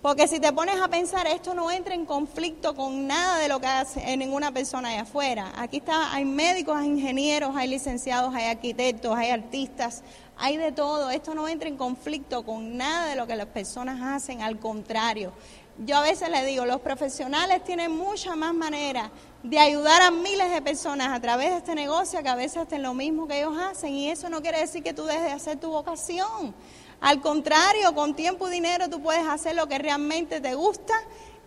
Porque 0.06 0.28
si 0.28 0.40
te 0.40 0.54
pones 0.54 0.80
a 0.80 0.88
pensar, 0.88 1.26
esto 1.26 1.56
no 1.56 1.72
entra 1.72 1.96
en 1.96 2.06
conflicto 2.06 2.76
con 2.76 3.08
nada 3.08 3.40
de 3.40 3.48
lo 3.48 3.60
que 3.60 3.66
hace 3.66 4.16
ninguna 4.18 4.52
persona 4.52 4.90
allá 4.90 5.02
afuera. 5.02 5.52
Aquí 5.58 5.78
está, 5.78 6.14
hay 6.14 6.26
médicos, 6.26 6.78
hay 6.78 6.90
ingenieros, 6.90 7.56
hay 7.56 7.68
licenciados, 7.68 8.32
hay 8.36 8.44
arquitectos, 8.44 9.18
hay 9.18 9.32
artistas, 9.32 10.04
hay 10.38 10.58
de 10.58 10.72
todo. 10.72 11.10
Esto 11.10 11.34
no 11.34 11.48
entra 11.48 11.70
en 11.70 11.76
conflicto 11.76 12.46
con 12.46 12.78
nada 12.78 13.08
de 13.08 13.16
lo 13.16 13.26
que 13.26 13.36
las 13.36 13.48
personas 13.48 14.00
hacen, 14.00 14.44
al 14.44 14.60
contrario. 14.60 15.34
Yo 15.80 15.98
a 15.98 16.02
veces 16.02 16.30
le 16.30 16.46
digo, 16.46 16.68
los 16.68 16.82
profesionales 16.82 17.64
tienen 17.64 17.92
muchas 17.92 18.38
más 18.38 18.54
maneras 18.54 19.10
de 19.42 19.58
ayudar 19.58 20.04
a 20.04 20.12
miles 20.12 20.52
de 20.52 20.62
personas 20.62 21.08
a 21.10 21.20
través 21.20 21.50
de 21.50 21.58
este 21.58 21.74
negocio 21.74 22.22
que 22.22 22.30
a 22.30 22.36
veces 22.36 22.58
hacen 22.58 22.84
lo 22.84 22.94
mismo 22.94 23.28
que 23.28 23.40
ellos 23.40 23.58
hacen 23.58 23.92
y 23.94 24.12
eso 24.12 24.30
no 24.30 24.44
quiere 24.44 24.60
decir 24.60 24.84
que 24.84 24.94
tú 24.94 25.06
dejes 25.06 25.24
de 25.24 25.32
hacer 25.32 25.60
tu 25.60 25.72
vocación. 25.72 26.54
Al 27.02 27.22
contrario, 27.22 27.94
con 27.94 28.16
tiempo 28.16 28.48
y 28.48 28.52
dinero 28.52 28.90
tú 28.90 29.02
puedes 29.02 29.28
hacer 29.28 29.56
lo 29.56 29.68
que 29.68 29.78
realmente 29.78 30.42
te 30.42 30.56
gusta 30.56 30.94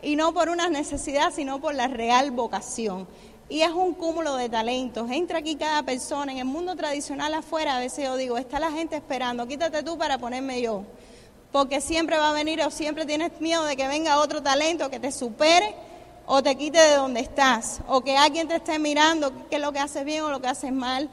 y 0.03 0.17
no 0.17 0.33
por 0.33 0.49
una 0.49 0.69
necesidad, 0.69 1.33
sino 1.33 1.61
por 1.61 1.75
la 1.75 1.89
real 1.89 2.31
vocación. 2.31 3.09
Y 3.49 3.63
es 3.63 3.71
un 3.71 3.95
cúmulo 3.95 4.37
de 4.37 4.49
talentos. 4.49 5.11
Entra 5.11 5.39
aquí 5.39 5.57
cada 5.57 5.83
persona. 5.83 6.33
En 6.33 6.39
el 6.39 6.45
mundo 6.45 6.77
tradicional 6.77 7.33
afuera, 7.33 7.77
a 7.77 7.81
veces 7.81 8.05
yo 8.05 8.17
digo, 8.17 8.37
está 8.37 8.61
la 8.61 8.71
gente 8.71 8.97
esperando, 8.97 9.47
quítate 9.47 9.83
tú 9.83 9.97
para 9.97 10.19
ponerme 10.19 10.61
yo. 10.61 10.83
Porque 11.51 11.81
siempre 11.81 12.19
va 12.19 12.31
a 12.31 12.35
venir 12.35 12.61
o 12.61 12.71
siempre 12.71 13.07
tienes 13.07 13.41
miedo 13.41 13.65
de 13.65 13.75
que 13.75 13.89
venga 13.89 14.19
otro 14.19 14.43
talento 14.43 14.91
que 14.91 15.01
te 15.01 15.11
supere 15.11 15.75
o 16.27 16.43
te 16.43 16.57
quite 16.57 16.79
de 16.79 16.97
donde 16.97 17.21
estás. 17.21 17.81
O 17.89 18.03
que 18.03 18.19
alguien 18.19 18.49
te 18.49 18.57
esté 18.57 18.79
mirando 18.79 19.33
qué 19.49 19.57
es 19.57 19.63
lo 19.63 19.73
que 19.73 19.79
haces 19.79 20.05
bien 20.05 20.23
o 20.25 20.31
lo 20.31 20.43
que 20.43 20.49
haces 20.49 20.73
mal. 20.73 21.09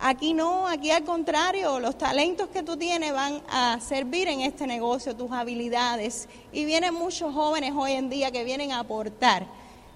Aquí 0.00 0.32
no, 0.32 0.68
aquí 0.68 0.92
al 0.92 1.02
contrario, 1.02 1.80
los 1.80 1.98
talentos 1.98 2.48
que 2.50 2.62
tú 2.62 2.76
tienes 2.76 3.12
van 3.12 3.42
a 3.50 3.80
servir 3.80 4.28
en 4.28 4.42
este 4.42 4.64
negocio, 4.64 5.16
tus 5.16 5.32
habilidades. 5.32 6.28
Y 6.52 6.64
vienen 6.64 6.94
muchos 6.94 7.34
jóvenes 7.34 7.72
hoy 7.76 7.92
en 7.92 8.08
día 8.08 8.30
que 8.30 8.44
vienen 8.44 8.70
a 8.70 8.80
aportar. 8.80 9.46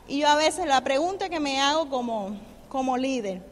Y 0.09 0.19
yo 0.19 0.29
a 0.29 0.35
veces 0.35 0.67
la 0.67 0.83
pregunta 0.83 1.29
que 1.29 1.39
me 1.39 1.61
hago 1.61 1.89
como, 1.89 2.37
como 2.69 2.99
líder, 2.99 3.43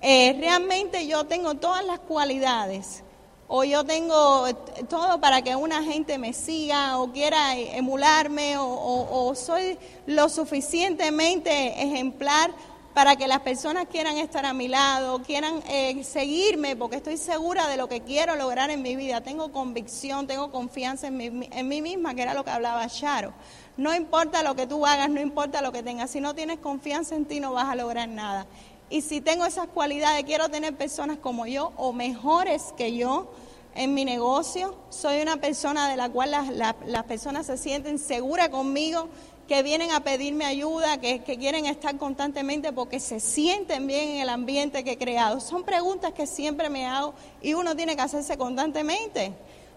eh, 0.00 0.36
¿realmente 0.38 1.08
yo 1.08 1.24
tengo 1.24 1.54
todas 1.54 1.84
las 1.84 1.98
cualidades? 1.98 3.02
¿O 3.48 3.64
yo 3.64 3.84
tengo 3.84 4.46
todo 4.88 5.20
para 5.20 5.42
que 5.42 5.56
una 5.56 5.82
gente 5.82 6.16
me 6.16 6.32
siga 6.32 6.98
o 7.00 7.10
quiera 7.10 7.56
emularme? 7.56 8.54
o 8.56 9.34
soy 9.34 9.76
lo 10.06 10.28
suficientemente 10.28 11.82
ejemplar 11.82 12.52
para 12.94 13.16
que 13.16 13.26
las 13.26 13.40
personas 13.40 13.86
quieran 13.86 14.18
estar 14.18 14.44
a 14.44 14.52
mi 14.52 14.68
lado, 14.68 15.22
quieran 15.22 15.62
eh, 15.68 16.02
seguirme, 16.04 16.76
porque 16.76 16.96
estoy 16.96 17.16
segura 17.16 17.66
de 17.68 17.76
lo 17.76 17.88
que 17.88 18.02
quiero 18.02 18.36
lograr 18.36 18.70
en 18.70 18.82
mi 18.82 18.96
vida. 18.96 19.22
Tengo 19.22 19.50
convicción, 19.50 20.26
tengo 20.26 20.50
confianza 20.50 21.06
en 21.06 21.16
mí, 21.16 21.48
en 21.50 21.68
mí 21.68 21.80
misma, 21.80 22.14
que 22.14 22.22
era 22.22 22.34
lo 22.34 22.44
que 22.44 22.50
hablaba 22.50 22.86
Charo. 22.88 23.32
No 23.78 23.94
importa 23.94 24.42
lo 24.42 24.54
que 24.54 24.66
tú 24.66 24.84
hagas, 24.84 25.08
no 25.08 25.20
importa 25.20 25.62
lo 25.62 25.72
que 25.72 25.82
tengas, 25.82 26.10
si 26.10 26.20
no 26.20 26.34
tienes 26.34 26.58
confianza 26.58 27.16
en 27.16 27.24
ti 27.24 27.40
no 27.40 27.52
vas 27.52 27.68
a 27.68 27.76
lograr 27.76 28.08
nada. 28.08 28.46
Y 28.90 29.00
si 29.00 29.22
tengo 29.22 29.46
esas 29.46 29.68
cualidades, 29.68 30.24
quiero 30.24 30.50
tener 30.50 30.76
personas 30.76 31.16
como 31.16 31.46
yo 31.46 31.72
o 31.76 31.94
mejores 31.94 32.74
que 32.76 32.94
yo 32.94 33.32
en 33.74 33.94
mi 33.94 34.04
negocio. 34.04 34.76
Soy 34.90 35.22
una 35.22 35.38
persona 35.38 35.88
de 35.88 35.96
la 35.96 36.10
cual 36.10 36.30
las, 36.30 36.50
las 36.50 37.04
personas 37.04 37.46
se 37.46 37.56
sienten 37.56 37.98
seguras 37.98 38.50
conmigo 38.50 39.08
que 39.52 39.62
vienen 39.62 39.90
a 39.90 40.00
pedirme 40.00 40.46
ayuda, 40.46 40.98
que, 40.98 41.20
quieren 41.22 41.66
estar 41.66 41.98
constantemente 41.98 42.72
porque 42.72 42.98
se 42.98 43.20
sienten 43.20 43.86
bien 43.86 44.08
en 44.08 44.20
el 44.22 44.30
ambiente 44.30 44.82
que 44.82 44.92
he 44.92 44.96
creado. 44.96 45.40
Son 45.40 45.62
preguntas 45.62 46.12
que 46.12 46.26
siempre 46.26 46.70
me 46.70 46.86
hago 46.86 47.12
y 47.42 47.52
uno 47.52 47.76
tiene 47.76 47.94
que 47.94 48.00
hacerse 48.00 48.38
constantemente. 48.38 49.34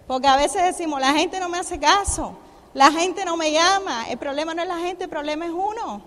Porque 0.07 0.29
a 0.29 0.37
veces 0.37 0.63
decimos, 0.63 1.01
la 1.01 1.11
gente 1.11 1.41
no 1.41 1.49
me 1.49 1.57
hace 1.57 1.77
caso, 1.77 2.37
la 2.73 2.89
gente 2.89 3.25
no 3.25 3.35
me 3.35 3.51
llama. 3.51 4.09
El 4.09 4.17
problema 4.17 4.53
no 4.53 4.61
es 4.61 4.67
la 4.69 4.77
gente, 4.77 5.03
el 5.03 5.09
problema 5.09 5.45
es 5.45 5.51
uno. 5.51 6.01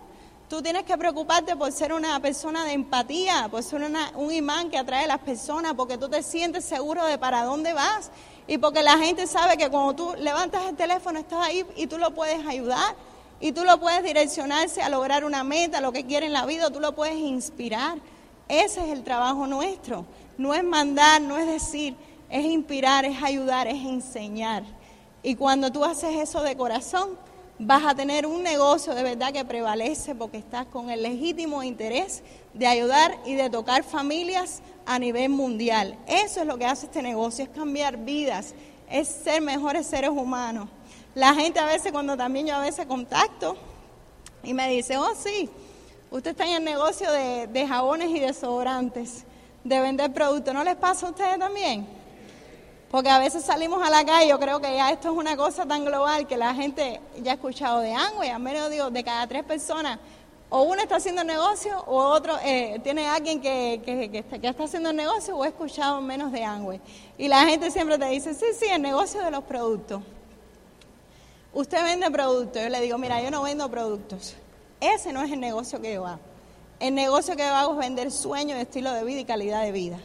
Tú 0.49 0.63
tienes 0.63 0.85
que 0.85 0.97
preocuparte 0.97 1.55
por 1.55 1.71
ser 1.71 1.93
una 1.93 2.19
persona 2.21 2.65
de 2.65 2.73
empatía, 2.73 3.49
por 3.51 3.63
ser 3.63 3.83
un 4.15 4.33
imán 4.33 4.71
que 4.71 4.79
atrae 4.79 5.05
a 5.05 5.09
las 5.09 5.19
personas, 5.19 5.75
porque 5.75 5.99
tú 5.99 6.09
te 6.09 6.23
sientes 6.23 6.65
seguro 6.65 7.05
de 7.05 7.19
para 7.19 7.45
dónde 7.45 7.75
vas 7.75 8.11
y 8.47 8.57
porque 8.57 8.83
la 8.83 8.97
gente 8.97 9.27
sabe 9.27 9.59
que 9.59 9.69
cuando 9.69 9.95
tú 9.95 10.15
levantas 10.19 10.65
el 10.65 10.75
teléfono 10.75 11.19
estás 11.19 11.45
ahí 11.45 11.67
y 11.77 11.87
tú 11.87 11.99
lo 11.99 12.15
puedes 12.15 12.47
ayudar. 12.47 12.97
Y 13.41 13.53
tú 13.53 13.65
lo 13.65 13.79
puedes 13.79 14.03
direccionarse 14.03 14.83
a 14.83 14.89
lograr 14.89 15.25
una 15.25 15.45
meta, 15.45 15.81
lo 15.81 15.93
que 15.93 16.05
quiere 16.05 16.27
en 16.27 16.33
la 16.33 16.47
vida, 16.47 16.71
tú 16.71 16.81
lo 16.81 16.95
puedes 16.95 17.17
inspirar. 17.17 17.99
Ese 18.49 18.85
es 18.85 18.93
el 18.93 19.05
trabajo 19.05 19.47
nuestro. 19.47 20.07
No 20.39 20.55
es 20.55 20.65
mandar, 20.65 21.21
no 21.21 21.37
es 21.37 21.47
decir, 21.47 21.95
es 22.31 22.45
inspirar, 22.45 23.05
es 23.05 23.23
ayudar, 23.23 23.69
es 23.69 23.85
enseñar. 23.85 24.65
Y 25.23 25.35
cuando 25.35 25.71
tú 25.71 25.85
haces 25.85 26.17
eso 26.17 26.43
de 26.43 26.57
corazón, 26.57 27.11
vas 27.59 27.85
a 27.85 27.95
tener 27.95 28.27
un 28.27 28.43
negocio 28.43 28.95
de 28.95 29.03
verdad 29.03 29.33
que 29.33 29.45
prevalece 29.45 30.15
porque 30.15 30.39
estás 30.39 30.67
con 30.67 30.91
el 30.91 31.03
legítimo 31.03 31.63
interés 31.63 32.23
de 32.55 32.67
ayudar 32.67 33.19
y 33.27 33.35
de 33.35 33.51
tocar 33.51 33.83
familias 33.83 34.63
a 34.87 34.99
nivel 34.99 35.31
mundial. 35.31 35.97
Eso 36.07 36.41
es 36.41 36.47
lo 36.47 36.57
que 36.57 36.67
hace 36.67 36.87
este 36.87 37.03
negocio, 37.03 37.45
es 37.45 37.51
cambiar 37.51 37.99
vidas, 37.99 38.55
es 38.91 39.09
ser 39.09 39.43
mejores 39.43 39.87
seres 39.87 40.11
humanos. 40.11 40.69
La 41.19 41.35
gente 41.35 41.59
a 41.59 41.65
veces, 41.65 41.91
cuando 41.91 42.17
también 42.17 42.47
yo 42.47 42.55
a 42.55 42.61
veces 42.61 42.87
contacto 42.87 43.57
y 44.45 44.55
me 44.55 44.69
dice, 44.69 44.97
oh 44.99 45.17
sí, 45.17 45.51
usted 46.13 46.31
está 46.31 46.47
en 46.47 46.53
el 46.53 46.65
negocio 46.65 47.11
de, 47.11 47.67
jabones 47.67 48.11
y 48.11 48.21
desodorantes, 48.21 49.25
de 49.65 49.81
vender 49.81 50.13
productos, 50.13 50.55
¿no 50.55 50.63
les 50.63 50.77
pasa 50.77 51.09
a 51.09 51.11
ustedes 51.11 51.37
también? 51.41 51.89
Porque 52.89 53.11
a 53.11 53.19
veces 53.19 53.43
salimos 53.43 53.85
a 53.85 53.91
la 53.91 54.05
calle, 54.05 54.29
yo 54.29 54.39
creo 54.39 54.61
que 54.61 54.73
ya 54.73 54.93
esto 54.93 55.11
es 55.11 55.17
una 55.17 55.37
cosa 55.37 55.67
tan 55.67 55.85
global 55.85 56.25
que 56.29 56.37
la 56.37 56.55
gente 56.55 57.01
ya 57.21 57.33
ha 57.33 57.35
escuchado 57.35 57.81
de 57.81 57.93
Angway, 57.93 58.29
al 58.29 58.41
menos 58.41 58.71
digo, 58.71 58.89
de 58.89 59.03
cada 59.03 59.27
tres 59.27 59.43
personas, 59.43 59.99
o 60.51 60.63
uno 60.63 60.81
está 60.81 60.97
haciendo 60.99 61.25
negocio 61.25 61.81
o 61.89 61.97
otro 61.97 62.39
eh, 62.45 62.79
tiene 62.85 63.09
alguien 63.09 63.41
que, 63.41 63.83
que, 63.85 64.19
está, 64.21 64.39
que, 64.39 64.47
está, 64.47 64.63
haciendo 64.63 64.93
negocio 64.93 65.37
o 65.37 65.43
ha 65.43 65.49
escuchado 65.49 66.01
menos 66.01 66.31
de 66.31 66.45
Angway. 66.45 66.81
Y 67.19 67.27
la 67.27 67.45
gente 67.45 67.73
siempre 67.73 67.99
te 67.99 68.07
dice, 68.07 68.35
sí, 68.35 68.47
sí, 68.57 68.67
el 68.67 68.83
negocio 68.83 69.21
de 69.21 69.33
los 69.33 69.43
productos. 69.43 70.01
Usted 71.59 71.83
vende 71.83 72.09
productos. 72.09 72.63
Yo 72.63 72.69
le 72.69 72.81
digo, 72.81 72.99
mira, 72.99 73.21
yo 73.21 73.33
no 73.33 73.43
vendo 73.43 73.69
productos. 73.69 74.37
Ese 74.81 75.13
no 75.13 75.25
es 75.25 75.33
el 75.33 75.41
negocio 75.41 75.81
que 75.81 75.93
yo 75.93 76.07
hago. 76.07 76.21
El 76.79 76.95
negocio 76.95 77.35
que 77.35 77.43
yo 77.43 77.53
hago 77.53 77.73
es 77.73 77.79
vender 77.81 78.13
sueños, 78.13 78.61
estilo 78.61 78.93
de 78.93 79.03
vida 79.03 79.19
y 79.19 79.25
calidad 79.25 79.63
de 79.63 79.73
vida. 79.73 79.99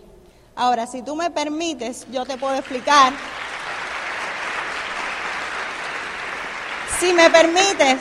Ahora, 0.55 0.87
si 0.87 1.03
tú 1.03 1.15
me 1.15 1.29
permites, 1.29 2.07
yo 2.11 2.25
te 2.25 2.39
puedo 2.39 2.55
explicar. 2.55 3.13
Si 6.99 7.13
me 7.13 7.29
permites, 7.29 7.99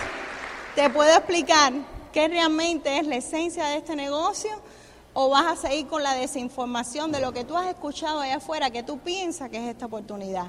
te 0.74 0.88
puedo 0.88 1.14
explicar 1.14 1.74
qué 2.10 2.28
realmente 2.28 3.00
es 3.00 3.06
la 3.06 3.16
esencia 3.16 3.66
de 3.66 3.76
este 3.76 3.94
negocio 3.94 4.50
o 5.12 5.28
vas 5.28 5.44
a 5.44 5.68
seguir 5.68 5.88
con 5.88 6.02
la 6.02 6.14
desinformación 6.14 7.12
de 7.12 7.20
lo 7.20 7.32
que 7.32 7.44
tú 7.44 7.58
has 7.58 7.66
escuchado 7.66 8.22
allá 8.22 8.36
afuera 8.36 8.70
que 8.70 8.82
tú 8.82 9.00
piensas 9.00 9.50
que 9.50 9.58
es 9.58 9.70
esta 9.70 9.84
oportunidad. 9.84 10.46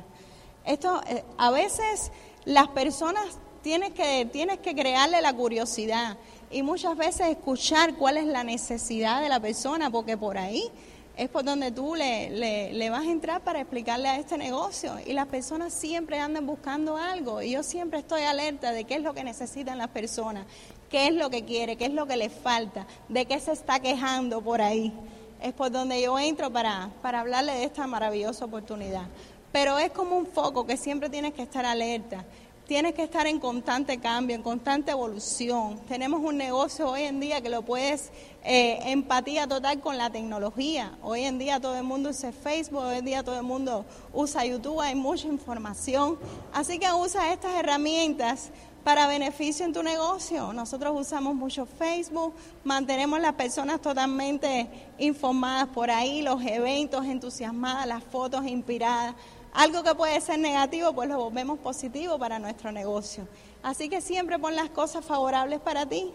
Esto 0.66 1.02
eh, 1.08 1.24
a 1.38 1.52
veces 1.52 2.12
las 2.46 2.68
personas 2.70 3.26
tienes 3.62 3.92
que 3.92 4.28
tienes 4.32 4.60
que 4.60 4.76
crearle 4.76 5.22
la 5.22 5.34
curiosidad 5.34 6.18
y 6.52 6.62
muchas 6.62 6.96
veces 6.98 7.28
escuchar 7.28 7.96
cuál 7.96 8.18
es 8.18 8.26
la 8.26 8.44
necesidad 8.44 9.22
de 9.22 9.30
la 9.30 9.40
persona 9.40 9.90
porque 9.90 10.18
por 10.18 10.38
ahí 10.38 10.70
es 11.16 11.30
por 11.30 11.44
donde 11.44 11.72
tú 11.72 11.96
le, 11.96 12.72
le, 12.72 12.90
vas 12.90 13.06
a 13.06 13.12
entrar 13.12 13.42
para 13.42 13.60
explicarle 13.60 14.10
a 14.10 14.18
este 14.18 14.38
negocio. 14.38 14.96
Y 15.06 15.14
las 15.14 15.28
personas 15.28 15.72
siempre 15.72 16.18
andan 16.20 16.48
buscando 16.48 16.98
algo. 16.98 17.42
Y 17.42 17.52
yo 17.52 17.62
siempre 17.62 18.00
estoy 18.00 18.24
alerta 18.24 18.72
de 18.72 18.84
qué 18.86 18.96
es 18.96 19.04
lo 19.04 19.14
que 19.14 19.24
necesitan 19.24 19.78
las 19.78 19.90
personas, 19.90 20.46
qué 20.90 21.08
es 21.08 21.14
lo 21.14 21.30
que 21.30 21.46
quiere, 21.46 21.76
qué 21.76 21.86
es 21.86 21.94
lo 21.94 22.08
que 22.08 22.18
les 22.18 22.34
falta, 22.34 22.88
de 23.10 23.26
qué 23.26 23.40
se 23.40 23.52
está 23.52 23.80
quejando 23.80 24.42
por 24.42 24.62
ahí. 24.62 24.92
Es 25.40 25.54
por 25.54 25.72
donde 25.72 26.02
yo 26.02 26.18
entro 26.18 26.50
para, 26.52 26.90
para 27.02 27.20
hablarle 27.20 27.54
de 27.54 27.66
esta 27.66 27.86
maravillosa 27.86 28.46
oportunidad. 28.46 29.06
Pero 29.54 29.80
es 29.80 29.92
como 29.92 30.18
un 30.18 30.26
foco 30.26 30.66
que 30.66 30.76
siempre 30.76 31.10
tienes 31.10 31.34
que 31.34 31.44
estar 31.44 31.66
alerta 31.66 32.26
tienes 32.68 32.94
que 32.94 33.04
estar 33.04 33.28
en 33.28 33.40
constante 33.40 34.00
cambio, 34.00 34.36
en 34.36 34.42
constante 34.42 34.92
evolución. 34.92 35.80
Tenemos 35.88 36.22
un 36.22 36.38
negocio 36.38 36.90
hoy 36.90 37.04
en 37.04 37.20
día 37.20 37.42
que 37.42 37.50
lo 37.50 37.62
puedes 37.62 38.12
eh, 38.44 38.80
empatía 38.86 39.48
total 39.48 39.80
con 39.82 39.98
la 39.98 40.10
tecnología. 40.10 40.98
Hoy 41.02 41.24
en 41.24 41.38
día 41.38 41.60
todo 41.60 41.76
el 41.76 41.84
mundo 41.84 42.10
usa 42.10 42.32
Facebook, 42.32 42.84
hoy 42.84 42.98
en 42.98 43.06
día 43.06 43.24
todo 43.24 43.38
el 43.38 43.44
mundo 43.44 43.86
usa 44.14 44.46
YouTube, 44.46 44.80
hay 44.80 44.96
mucha 44.96 45.28
información. 45.28 46.18
Así 46.54 46.80
que 46.80 46.92
usa 46.94 47.34
estas 47.34 47.54
herramientas 47.56 48.50
para 48.84 49.08
beneficio 49.08 49.66
en 49.66 49.74
tu 49.74 49.82
negocio. 49.82 50.52
Nosotros 50.54 50.94
usamos 51.00 51.36
mucho 51.36 51.66
Facebook, 51.66 52.34
mantenemos 52.64 53.20
las 53.20 53.34
personas 53.34 53.82
totalmente 53.82 54.68
informadas 54.98 55.68
por 55.70 55.90
ahí, 55.90 56.22
los 56.22 56.42
eventos 56.44 57.06
entusiasmadas, 57.06 57.88
las 57.88 58.04
fotos 58.04 58.46
inspiradas. 58.46 59.16
Algo 59.54 59.84
que 59.84 59.94
puede 59.94 60.20
ser 60.20 60.40
negativo, 60.40 60.94
pues 60.94 61.08
lo 61.08 61.18
volvemos 61.18 61.60
positivo 61.60 62.18
para 62.18 62.40
nuestro 62.40 62.72
negocio. 62.72 63.28
Así 63.62 63.88
que 63.88 64.02
siempre 64.02 64.40
pon 64.40 64.56
las 64.56 64.70
cosas 64.70 65.06
favorables 65.06 65.60
para 65.60 65.86
ti. 65.86 66.12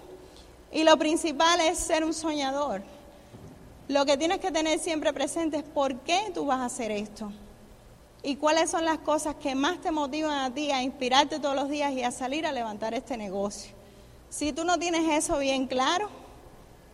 Y 0.72 0.82
lo 0.82 0.98
principal 0.98 1.60
es 1.60 1.78
ser 1.78 2.04
un 2.04 2.12
soñador. 2.12 2.82
Lo 3.86 4.04
que 4.04 4.16
tienes 4.16 4.38
que 4.38 4.50
tener 4.50 4.80
siempre 4.80 5.12
presente 5.12 5.58
es 5.58 5.62
por 5.62 6.00
qué 6.00 6.30
tú 6.34 6.46
vas 6.46 6.58
a 6.58 6.64
hacer 6.64 6.90
esto. 6.90 7.32
Y 8.24 8.36
cuáles 8.36 8.70
son 8.70 8.84
las 8.84 8.98
cosas 8.98 9.36
que 9.36 9.54
más 9.54 9.80
te 9.80 9.92
motivan 9.92 10.38
a 10.40 10.52
ti 10.52 10.72
a 10.72 10.82
inspirarte 10.82 11.38
todos 11.38 11.54
los 11.54 11.70
días 11.70 11.92
y 11.92 12.02
a 12.02 12.10
salir 12.10 12.44
a 12.44 12.52
levantar 12.52 12.92
este 12.92 13.16
negocio. 13.16 13.72
Si 14.28 14.52
tú 14.52 14.64
no 14.64 14.78
tienes 14.78 15.08
eso 15.08 15.38
bien 15.38 15.68
claro, 15.68 16.10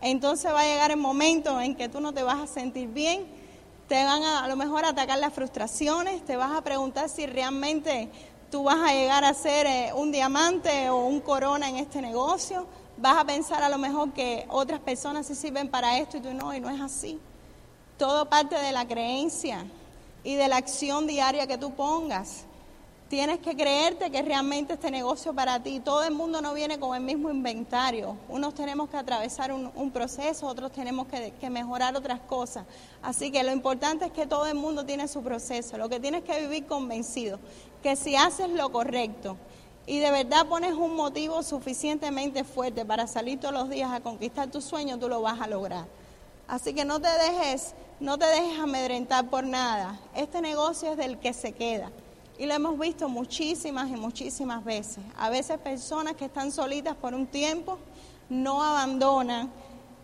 entonces 0.03 0.53
va 0.53 0.61
a 0.61 0.67
llegar 0.67 0.91
el 0.91 0.99
momento 0.99 1.59
en 1.59 1.75
que 1.75 1.89
tú 1.89 2.01
no 2.01 2.13
te 2.13 2.23
vas 2.23 2.39
a 2.39 2.47
sentir 2.47 2.89
bien 2.89 3.25
te 3.89 4.03
van 4.05 4.23
a, 4.23 4.45
a 4.45 4.49
lo 4.49 4.57
mejor 4.57 4.85
a 4.85 4.91
atacar 4.91 5.19
las 5.19 5.33
frustraciones, 5.33 6.25
te 6.25 6.37
vas 6.37 6.53
a 6.57 6.63
preguntar 6.63 7.09
si 7.09 7.27
realmente 7.27 8.11
tú 8.51 8.63
vas 8.63 8.79
a 8.79 8.93
llegar 8.93 9.25
a 9.25 9.35
ser 9.35 9.67
eh, 9.67 9.93
un 9.95 10.13
diamante 10.13 10.89
o 10.89 11.07
un 11.07 11.21
corona 11.21 11.69
en 11.69 11.77
este 11.77 12.01
negocio, 12.01 12.67
vas 12.97 13.17
a 13.17 13.25
pensar 13.25 13.63
a 13.63 13.69
lo 13.69 13.79
mejor 13.79 14.13
que 14.13 14.47
otras 14.49 14.81
personas 14.81 15.27
se 15.27 15.35
sirven 15.35 15.69
para 15.69 15.99
esto 15.99 16.19
y 16.19 16.21
tú 16.21 16.33
no, 16.33 16.55
y 16.55 16.61
no 16.61 16.71
es 16.71 16.81
así. 16.81 17.19
Todo 17.99 18.29
parte 18.29 18.57
de 18.57 18.73
la 18.73 18.87
creencia 18.87 19.65
y 20.23 20.37
de 20.37 20.49
la 20.49 20.57
acción 20.57 21.07
diaria 21.07 21.47
que 21.47 21.59
tú 21.59 21.75
pongas. 21.75 22.45
Tienes 23.09 23.39
que 23.41 23.55
creerte 23.55 24.11
que 24.11 24.23
realmente 24.23 24.73
este 24.73 24.91
negocio 24.91 25.35
para 25.35 25.63
ti, 25.63 25.79
todo 25.79 26.03
el 26.05 26.15
mundo 26.15 26.41
no 26.41 26.55
viene 26.55 26.81
con 26.81 26.97
el 26.97 27.03
mismo 27.03 27.31
inventario. 27.31 28.17
Unos 28.31 28.55
tenemos 28.55 28.89
que 28.89 28.97
atravesar 28.97 29.53
un, 29.53 29.91
proceso, 29.91 30.47
otros 30.47 30.73
tenemos 30.73 31.07
que, 31.09 31.33
que, 31.39 31.51
mejorar 31.51 31.95
otras 31.97 32.21
cosas. 32.21 32.65
Así 33.03 33.31
que 33.31 33.43
lo 33.43 33.53
importante 33.53 34.07
es 34.07 34.13
que 34.13 34.27
todo 34.27 34.47
el 34.47 34.55
mundo 34.55 34.87
tiene 34.87 35.07
su 35.07 35.23
proceso. 35.23 35.77
Lo 35.77 35.91
que 35.91 36.01
tienes 36.01 36.25
que 36.25 36.41
vivir 36.41 36.65
convencido, 36.65 37.39
que 37.83 37.95
si 37.95 38.17
haces 38.17 38.49
lo 38.49 38.73
correcto 38.73 39.37
y 39.87 39.99
de 39.99 40.11
verdad 40.11 40.47
pones 40.47 40.73
un 40.73 40.97
motivo 40.97 41.43
suficientemente 41.43 42.43
fuerte 42.43 42.87
para 42.87 43.07
salir 43.07 43.39
todos 43.39 43.53
los 43.53 43.69
días 43.69 43.93
a 43.93 44.01
conquistar 44.01 44.51
tu 44.51 44.63
sueño, 44.63 44.99
tú 44.99 45.11
lo 45.11 45.21
vas 45.21 45.43
a 45.43 45.47
lograr. 45.47 45.85
Así 46.49 46.73
que 46.73 46.87
no 46.87 47.01
te 47.01 47.09
dejes, 47.11 47.75
no 48.01 48.19
te 48.19 48.25
dejes 48.25 48.59
amedrentar 48.59 49.29
por 49.29 49.45
nada. 49.45 50.01
Este 50.15 50.41
negocio 50.41 50.93
es 50.93 50.97
del 50.97 51.19
que 51.19 51.35
se 51.35 51.53
queda. 51.53 51.91
Y 52.37 52.47
lo 52.47 52.55
hemos 52.55 52.79
visto 52.79 53.09
muchísimas 53.09 53.89
y 53.89 53.97
muchísimas 53.97 54.65
veces. 54.65 54.99
A 55.17 55.31
veces 55.31 55.59
personas 55.59 56.15
que 56.15 56.25
están 56.25 56.51
solitas 56.51 56.97
por 56.97 57.15
un 57.15 57.27
tiempo 57.27 57.79
no 58.29 58.63
abandonan 58.63 59.51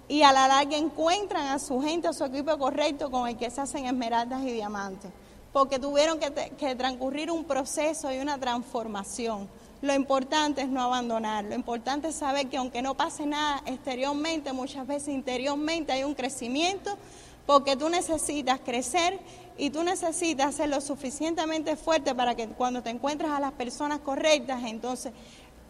y 0.06 0.22
a 0.22 0.32
la 0.32 0.46
larga 0.46 0.76
encuentran 0.76 1.48
a 1.48 1.58
su 1.58 1.80
gente, 1.80 2.08
a 2.08 2.12
su 2.12 2.24
equipo 2.24 2.56
correcto 2.58 3.10
con 3.10 3.28
el 3.28 3.36
que 3.36 3.50
se 3.50 3.60
hacen 3.60 3.86
esmeraldas 3.86 4.42
y 4.42 4.52
diamantes. 4.52 5.10
Porque 5.52 5.80
tuvieron 5.80 6.20
que, 6.20 6.32
que 6.56 6.76
transcurrir 6.76 7.30
un 7.32 7.44
proceso 7.44 8.12
y 8.12 8.18
una 8.18 8.38
transformación. 8.38 9.48
Lo 9.82 9.94
importante 9.94 10.62
es 10.62 10.68
no 10.68 10.82
abandonar, 10.82 11.44
lo 11.44 11.54
importante 11.54 12.08
es 12.08 12.14
saber 12.14 12.48
que 12.48 12.58
aunque 12.58 12.82
no 12.82 12.96
pase 12.96 13.24
nada 13.24 13.62
exteriormente, 13.66 14.52
muchas 14.52 14.86
veces 14.86 15.08
interiormente 15.08 15.92
hay 15.92 16.04
un 16.04 16.14
crecimiento, 16.14 16.96
porque 17.46 17.76
tú 17.76 17.88
necesitas 17.88 18.60
crecer 18.60 19.18
y 19.60 19.68
tú 19.68 19.84
necesitas 19.84 20.54
ser 20.54 20.70
lo 20.70 20.80
suficientemente 20.80 21.76
fuerte 21.76 22.14
para 22.14 22.34
que 22.34 22.48
cuando 22.48 22.82
te 22.82 22.88
encuentres 22.88 23.30
a 23.30 23.38
las 23.40 23.52
personas 23.52 23.98
correctas, 23.98 24.62
entonces 24.64 25.12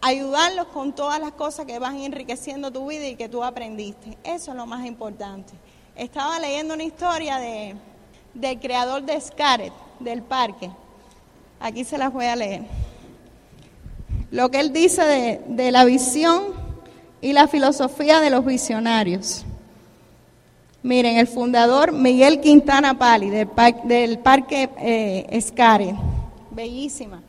ayudarlos 0.01 0.69
con 0.69 0.93
todas 0.93 1.19
las 1.19 1.33
cosas 1.33 1.67
que 1.67 1.81
van 1.81 1.99
enriqueciendo 1.99 2.71
tu 2.71 2.87
vida 2.87 3.09
y 3.09 3.17
que 3.17 3.29
tú 3.29 3.43
aprendiste. 3.43 4.17
Eso 4.23 4.53
es 4.53 4.57
lo 4.57 4.65
más 4.65 4.87
importante. 4.87 5.55
Estaba 5.97 6.39
leyendo 6.39 6.75
una 6.75 6.85
historia 6.85 7.39
de, 7.39 7.75
del 8.33 8.61
creador 8.61 9.03
de 9.03 9.21
Scaret, 9.21 9.73
del 9.99 10.23
parque. 10.23 10.71
Aquí 11.59 11.83
se 11.83 11.99
las 11.99 12.13
voy 12.13 12.27
a 12.27 12.37
leer. 12.37 12.63
Lo 14.31 14.53
que 14.53 14.61
él 14.61 14.73
dice 14.73 15.03
de, 15.03 15.43
de 15.49 15.73
la 15.73 15.85
visión 15.85 16.45
y 17.21 17.33
la 17.33 17.49
filosofía 17.49 18.21
de 18.21 18.31
los 18.31 18.45
visionarios. 18.45 19.45
Miren, 20.83 21.19
el 21.19 21.27
fundador 21.27 21.93
Miguel 21.93 22.41
Quintana 22.41 22.99
Pali 22.99 23.29
del, 23.29 23.49
del 23.85 24.19
Parque 24.19 24.71
eh, 24.79 25.27
Escare, 25.29 25.95
bellísima. 26.51 27.23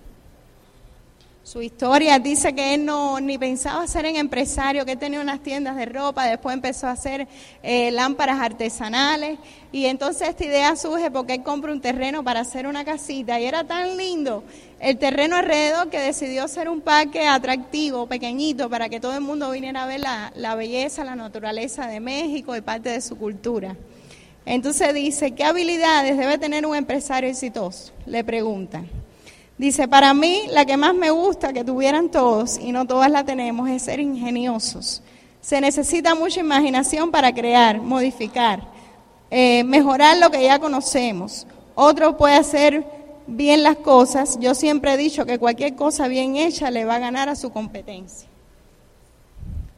Su 1.52 1.62
historia 1.62 2.18
dice 2.18 2.56
que 2.56 2.76
él 2.76 2.86
no 2.86 3.20
ni 3.20 3.38
pensaba 3.38 3.86
ser 3.86 4.06
en 4.06 4.16
empresario, 4.16 4.86
que 4.86 4.94
él 4.94 4.98
tenía 4.98 5.20
unas 5.20 5.42
tiendas 5.44 5.76
de 5.76 5.86
ropa, 5.86 6.26
después 6.26 6.54
empezó 6.54 6.88
a 6.88 6.92
hacer 6.92 7.28
eh, 7.62 7.92
lámparas 7.92 8.40
artesanales 8.40 9.38
y 9.70 9.88
entonces 9.88 10.30
esta 10.30 10.46
idea 10.46 10.74
surge 10.78 11.12
porque 11.12 11.34
él 11.34 11.44
compra 11.44 11.74
un 11.74 11.82
terreno 11.82 12.24
para 12.24 12.40
hacer 12.40 12.68
una 12.68 12.86
casita 12.86 13.38
y 13.38 13.44
era 13.44 13.66
tan 13.66 13.98
lindo 13.98 14.46
el 14.80 14.98
terreno 14.98 15.36
alrededor 15.36 15.90
que 15.90 16.00
decidió 16.00 16.48
ser 16.48 16.70
un 16.70 16.80
parque 16.80 17.28
atractivo, 17.28 18.08
pequeñito, 18.08 18.70
para 18.70 18.88
que 18.88 19.02
todo 19.02 19.16
el 19.16 19.22
mundo 19.22 19.52
viniera 19.52 19.84
a 19.84 19.88
ver 19.88 20.00
la, 20.00 20.32
la 20.38 20.56
belleza, 20.56 21.04
la 21.04 21.18
naturaleza 21.18 21.86
de 21.86 22.00
México 22.00 22.56
y 22.56 22.62
parte 22.62 22.92
de 22.92 23.02
su 23.02 23.18
cultura. 23.18 23.76
Entonces 24.46 24.94
dice, 24.94 25.32
¿qué 25.32 25.44
habilidades 25.44 26.18
debe 26.18 26.38
tener 26.38 26.66
un 26.66 26.78
empresario 26.78 27.30
exitoso? 27.30 27.92
Le 28.06 28.24
preguntan. 28.24 29.11
Dice, 29.62 29.88
para 29.88 30.16
mí 30.16 30.42
la 30.50 30.66
que 30.66 30.76
más 30.76 30.96
me 30.96 31.12
gusta 31.12 31.54
que 31.54 31.64
tuvieran 31.64 32.10
todos, 32.10 32.58
y 32.58 32.72
no 32.72 32.88
todas 32.88 33.12
la 33.12 33.24
tenemos, 33.24 33.70
es 33.70 33.84
ser 33.84 34.00
ingeniosos. 34.00 35.04
Se 35.40 35.62
necesita 35.62 36.16
mucha 36.16 36.40
imaginación 36.40 37.12
para 37.12 37.32
crear, 37.32 37.80
modificar, 37.80 38.64
eh, 39.30 39.64
mejorar 39.64 40.18
lo 40.18 40.32
que 40.32 40.42
ya 40.42 40.58
conocemos. 40.58 41.46
Otro 41.76 42.18
puede 42.18 42.38
hacer 42.38 42.84
bien 43.28 43.62
las 43.62 43.76
cosas. 43.76 44.40
Yo 44.40 44.56
siempre 44.56 44.96
he 44.96 44.98
dicho 44.98 45.28
que 45.28 45.38
cualquier 45.38 45.76
cosa 45.76 46.08
bien 46.08 46.38
hecha 46.38 46.72
le 46.72 46.84
va 46.84 46.96
a 46.96 47.00
ganar 47.00 47.30
a 47.30 47.36
su 47.36 47.52
competencia. 47.52 48.28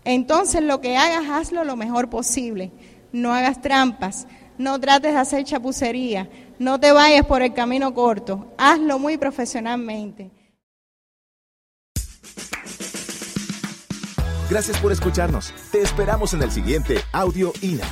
Entonces 0.06 0.64
lo 0.64 0.80
que 0.80 0.96
hagas, 0.96 1.26
hazlo 1.30 1.66
lo 1.66 1.76
mejor 1.76 2.10
posible. 2.10 2.72
No 3.12 3.34
hagas 3.34 3.62
trampas, 3.62 4.28
no 4.58 4.80
trates 4.80 5.12
de 5.12 5.20
hacer 5.20 5.44
chapucería, 5.44 6.30
no 6.60 6.80
te 6.80 6.92
vayas 6.92 7.26
por 7.26 7.42
el 7.42 7.54
camino 7.54 7.94
corto, 7.94 8.54
hazlo 8.58 9.00
muy 9.00 9.18
profesionalmente. 9.18 10.32
Gracias 14.50 14.78
por 14.78 14.92
escucharnos. 14.92 15.54
Te 15.72 15.82
esperamos 15.82 16.34
en 16.34 16.44
el 16.44 16.52
siguiente 16.52 16.98
Audio 17.12 17.54
INA. 17.62 17.88